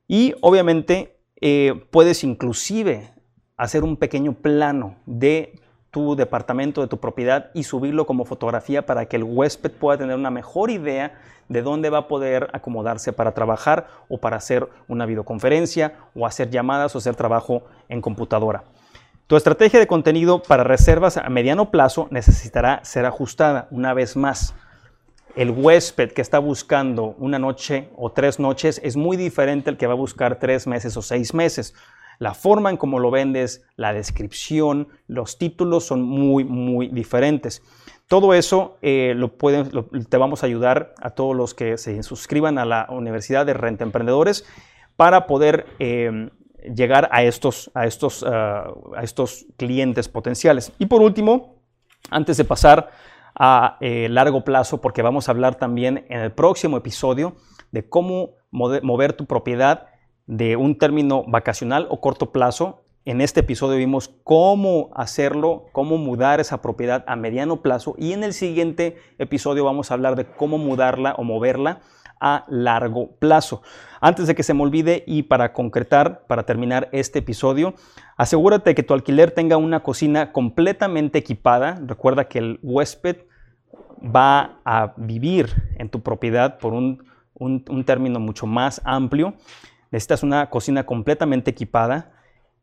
Y 0.07 0.35
obviamente 0.41 1.14
eh, 1.41 1.85
puedes 1.91 2.23
inclusive 2.23 3.11
hacer 3.57 3.83
un 3.83 3.97
pequeño 3.97 4.33
plano 4.33 4.97
de 5.05 5.59
tu 5.91 6.15
departamento, 6.15 6.81
de 6.81 6.87
tu 6.87 6.99
propiedad 6.99 7.51
y 7.53 7.63
subirlo 7.63 8.05
como 8.05 8.25
fotografía 8.25 8.85
para 8.85 9.05
que 9.05 9.15
el 9.15 9.23
huésped 9.23 9.71
pueda 9.71 9.97
tener 9.97 10.15
una 10.15 10.29
mejor 10.29 10.69
idea 10.69 11.13
de 11.47 11.61
dónde 11.61 11.89
va 11.89 11.99
a 11.99 12.07
poder 12.07 12.49
acomodarse 12.53 13.13
para 13.13 13.33
trabajar 13.33 13.87
o 14.09 14.17
para 14.17 14.37
hacer 14.37 14.67
una 14.87 15.05
videoconferencia 15.05 15.93
o 16.13 16.25
hacer 16.25 16.49
llamadas 16.49 16.95
o 16.95 16.97
hacer 16.97 17.15
trabajo 17.15 17.63
en 17.87 18.01
computadora. 18.01 18.63
Tu 19.27 19.35
estrategia 19.35 19.79
de 19.79 19.87
contenido 19.87 20.43
para 20.43 20.63
reservas 20.63 21.17
a 21.17 21.29
mediano 21.29 21.71
plazo 21.71 22.07
necesitará 22.11 22.83
ser 22.83 23.05
ajustada 23.05 23.67
una 23.71 23.93
vez 23.93 24.15
más. 24.15 24.53
El 25.35 25.51
huésped 25.51 26.13
que 26.13 26.21
está 26.21 26.39
buscando 26.39 27.15
una 27.17 27.37
noche 27.39 27.89
o 27.97 28.11
tres 28.11 28.39
noches 28.39 28.79
es 28.83 28.95
muy 28.95 29.17
diferente 29.17 29.69
al 29.69 29.77
que 29.77 29.85
va 29.85 29.91
a 29.91 29.97
buscar 29.97 30.39
tres 30.39 30.65
meses 30.65 30.95
o 30.95 31.01
seis 31.01 31.33
meses. 31.33 31.73
la 32.17 32.33
forma 32.33 32.69
en 32.69 32.77
cómo 32.77 32.97
lo 32.97 33.11
vendes, 33.11 33.65
la 33.75 33.91
descripción, 33.91 34.87
los 35.05 35.37
títulos 35.37 35.83
son 35.83 36.01
muy, 36.01 36.45
muy 36.45 36.87
diferentes. 36.87 37.61
Todo 38.07 38.33
eso 38.33 38.77
eh, 38.81 39.13
lo 39.17 39.33
te 40.09 40.15
vamos 40.15 40.41
a 40.41 40.45
ayudar 40.45 40.95
a 41.01 41.09
todos 41.09 41.35
los 41.35 41.53
que 41.53 41.77
se 41.77 42.01
suscriban 42.03 42.57
a 42.57 42.63
la 42.63 42.87
Universidad 42.89 43.45
de 43.45 43.53
Renta 43.53 43.83
Emprendedores 43.83 44.45
para 44.95 45.27
poder 45.27 45.65
eh, 45.79 46.29
llegar 46.73 47.09
a 47.11 47.23
estos, 47.23 47.69
a, 47.73 47.85
estos, 47.85 48.23
ah, 48.25 48.73
a 48.95 49.03
estos 49.03 49.45
clientes 49.57 50.07
potenciales. 50.07 50.71
Y 50.79 50.85
por 50.85 51.01
último, 51.01 51.61
antes 52.09 52.37
de 52.37 52.45
pasar 52.45 52.91
a 53.35 53.77
eh, 53.81 54.07
largo 54.09 54.43
plazo, 54.43 54.81
porque 54.81 55.01
vamos 55.01 55.27
a 55.27 55.31
hablar 55.31 55.55
también 55.55 56.05
en 56.09 56.21
el 56.21 56.31
próximo 56.31 56.77
episodio 56.77 57.35
de 57.71 57.87
cómo 57.87 58.31
mover 58.51 59.13
tu 59.13 59.25
propiedad 59.25 59.87
de 60.27 60.55
un 60.55 60.77
término 60.77 61.23
vacacional 61.27 61.87
o 61.89 61.99
corto 61.99 62.31
plazo. 62.31 62.83
En 63.03 63.21
este 63.21 63.41
episodio 63.41 63.77
vimos 63.77 64.09
cómo 64.23 64.89
hacerlo, 64.95 65.65
cómo 65.73 65.97
mudar 65.97 66.39
esa 66.39 66.61
propiedad 66.61 67.03
a 67.07 67.15
mediano 67.15 67.61
plazo 67.61 67.93
y 67.97 68.13
en 68.13 68.23
el 68.23 68.33
siguiente 68.33 68.97
episodio 69.19 69.65
vamos 69.65 69.91
a 69.91 69.93
hablar 69.93 70.15
de 70.15 70.25
cómo 70.25 70.57
mudarla 70.57 71.13
o 71.17 71.23
moverla 71.23 71.81
a 72.25 72.43
largo 72.49 73.11
plazo. 73.19 73.61
Antes 74.01 74.25
de 74.25 74.33
que 74.33 74.41
se 74.41 74.55
me 74.55 74.63
olvide 74.63 75.03
y 75.05 75.23
para 75.23 75.53
concretar, 75.53 76.25
para 76.25 76.43
terminar 76.43 76.89
este 76.91 77.19
episodio, 77.19 77.75
asegúrate 78.17 78.73
que 78.73 78.81
tu 78.81 78.95
alquiler 78.95 79.29
tenga 79.29 79.57
una 79.57 79.83
cocina 79.83 80.31
completamente 80.31 81.19
equipada. 81.19 81.79
Recuerda 81.85 82.27
que 82.27 82.39
el 82.39 82.59
huésped 82.63 83.17
va 84.03 84.59
a 84.65 84.93
vivir 84.97 85.49
en 85.77 85.89
tu 85.89 86.01
propiedad 86.01 86.57
por 86.57 86.73
un, 86.73 87.03
un 87.35 87.83
término 87.85 88.19
mucho 88.19 88.47
más 88.47 88.81
amplio. 88.83 89.35
Necesitas 89.91 90.23
una 90.23 90.49
cocina 90.49 90.85
completamente 90.87 91.51
equipada. 91.51 92.11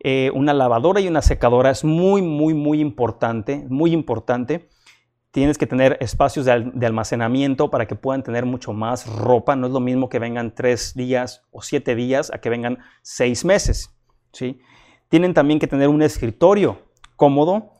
Eh, 0.00 0.32
una 0.34 0.52
lavadora 0.52 1.00
y 1.00 1.06
una 1.06 1.22
secadora 1.22 1.70
es 1.70 1.84
muy, 1.84 2.22
muy, 2.22 2.54
muy 2.54 2.80
importante, 2.80 3.64
muy 3.68 3.92
importante. 3.92 4.68
Tienes 5.32 5.56
que 5.56 5.66
tener 5.66 5.96
espacios 6.00 6.44
de, 6.44 6.86
almacenamiento 6.86 7.70
para 7.70 7.86
que 7.86 7.94
puedan 7.94 8.22
tener 8.22 8.44
mucho 8.44 8.74
más 8.74 9.06
ropa. 9.06 9.56
No 9.56 9.66
es 9.66 9.72
lo 9.72 9.80
mismo 9.80 10.10
que 10.10 10.18
vengan 10.18 10.54
tres 10.54 10.92
días 10.94 11.42
o 11.50 11.62
siete 11.62 11.94
días 11.94 12.30
a 12.34 12.38
que 12.38 12.50
vengan 12.50 12.80
seis 13.00 13.42
meses. 13.42 13.96
¿sí? 14.32 14.60
Tienen 15.08 15.32
también 15.32 15.58
que 15.58 15.66
tener 15.66 15.88
un 15.88 16.02
escritorio 16.02 16.82
cómodo 17.16 17.70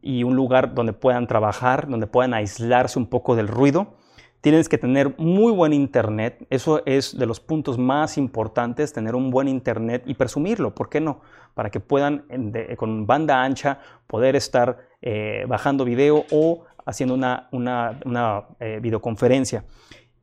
y 0.00 0.22
un 0.22 0.36
lugar 0.36 0.72
donde 0.72 0.92
puedan 0.92 1.26
trabajar, 1.26 1.88
donde 1.88 2.06
puedan 2.06 2.32
aislarse 2.32 2.96
un 2.96 3.06
poco 3.06 3.34
del 3.34 3.48
ruido. 3.48 3.94
Tienes 4.40 4.68
que 4.68 4.78
tener 4.78 5.18
muy 5.18 5.52
buen 5.52 5.72
internet. 5.72 6.46
Eso 6.48 6.80
es 6.86 7.18
de 7.18 7.26
los 7.26 7.40
puntos 7.40 7.76
más 7.76 8.18
importantes, 8.18 8.92
tener 8.92 9.16
un 9.16 9.30
buen 9.30 9.48
internet 9.48 10.04
y 10.06 10.14
presumirlo. 10.14 10.76
¿Por 10.76 10.88
qué 10.88 11.00
no? 11.00 11.22
Para 11.54 11.70
que 11.70 11.80
puedan 11.80 12.24
con 12.76 13.06
banda 13.06 13.42
ancha 13.42 13.80
poder 14.06 14.36
estar 14.36 14.88
eh, 15.02 15.44
bajando 15.48 15.84
video 15.84 16.24
o 16.30 16.64
haciendo 16.86 17.14
una, 17.14 17.48
una, 17.52 18.46
eh, 18.58 18.78
videoconferencia. 18.80 19.64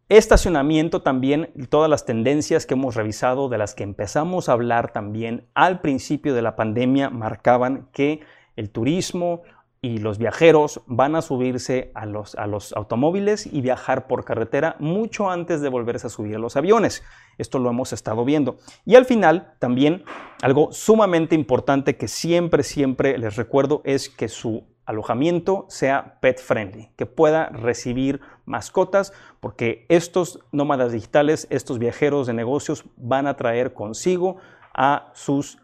Estacionamiento 0.09 1.01
también, 1.01 1.51
todas 1.69 1.89
las 1.89 2.05
tendencias 2.05 2.65
que 2.65 2.75
hemos 2.75 2.95
revisado, 2.95 3.49
de 3.49 3.57
las 3.57 3.75
que 3.75 3.83
empezamos 3.83 4.47
a 4.47 4.53
hablar 4.53 4.93
también 4.93 5.47
al 5.53 5.81
principio 5.81 6.33
de 6.33 6.41
la 6.41 6.55
pandemia, 6.55 7.09
marcaban 7.09 7.89
que 7.91 8.21
el 8.55 8.69
turismo, 8.69 9.43
y 9.81 9.99
los 9.99 10.17
viajeros 10.17 10.81
van 10.87 11.15
a 11.15 11.21
subirse 11.21 11.91
a 11.93 12.05
los, 12.05 12.35
a 12.35 12.47
los 12.47 12.73
automóviles 12.73 13.45
y 13.45 13.61
viajar 13.61 14.07
por 14.07 14.25
carretera 14.25 14.75
mucho 14.79 15.29
antes 15.29 15.61
de 15.61 15.69
volverse 15.69 16.07
a 16.07 16.09
subir 16.09 16.35
a 16.35 16.39
los 16.39 16.57
aviones. 16.57 17.03
Esto 17.37 17.59
lo 17.59 17.69
hemos 17.69 17.93
estado 17.93 18.25
viendo. 18.25 18.57
Y 18.85 18.95
al 18.95 19.05
final, 19.05 19.53
también 19.59 20.03
algo 20.41 20.71
sumamente 20.71 21.35
importante 21.35 21.95
que 21.95 22.07
siempre, 22.07 22.63
siempre 22.63 23.17
les 23.17 23.35
recuerdo 23.35 23.81
es 23.85 24.09
que 24.09 24.27
su 24.27 24.65
alojamiento 24.87 25.65
sea 25.67 26.17
pet 26.21 26.39
friendly, 26.39 26.89
que 26.95 27.05
pueda 27.05 27.49
recibir 27.49 28.21
mascotas, 28.45 29.13
porque 29.39 29.85
estos 29.89 30.39
nómadas 30.51 30.93
digitales, 30.93 31.45
estos 31.49 31.77
viajeros 31.77 32.25
de 32.25 32.33
negocios 32.33 32.85
van 32.95 33.27
a 33.27 33.35
traer 33.35 33.73
consigo 33.73 34.37
a 34.73 35.11
sus 35.13 35.59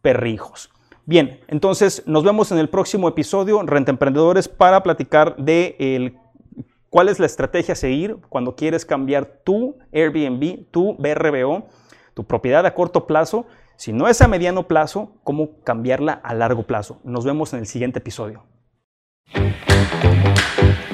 perrijos. 0.00 0.70
Bien, 1.04 1.40
entonces 1.48 2.04
nos 2.06 2.22
vemos 2.22 2.52
en 2.52 2.58
el 2.58 2.68
próximo 2.68 3.08
episodio, 3.08 3.60
Renta 3.62 3.90
Emprendedores, 3.90 4.48
para 4.48 4.82
platicar 4.82 5.36
de 5.36 6.14
cuál 6.88 7.08
es 7.08 7.18
la 7.18 7.26
estrategia 7.26 7.72
a 7.72 7.76
seguir 7.76 8.18
cuando 8.28 8.54
quieres 8.54 8.86
cambiar 8.86 9.40
tu 9.42 9.76
Airbnb, 9.92 10.70
tu 10.70 10.94
BRBO, 10.98 11.66
tu 12.14 12.24
propiedad 12.24 12.64
a 12.64 12.74
corto 12.74 13.06
plazo. 13.06 13.46
Si 13.76 13.92
no 13.92 14.06
es 14.06 14.20
a 14.20 14.28
mediano 14.28 14.68
plazo, 14.68 15.12
cómo 15.24 15.62
cambiarla 15.64 16.12
a 16.12 16.34
largo 16.34 16.62
plazo. 16.64 17.00
Nos 17.02 17.24
vemos 17.24 17.52
en 17.54 17.60
el 17.60 17.66
siguiente 17.66 17.98
episodio. 17.98 18.44
Música 19.34 20.87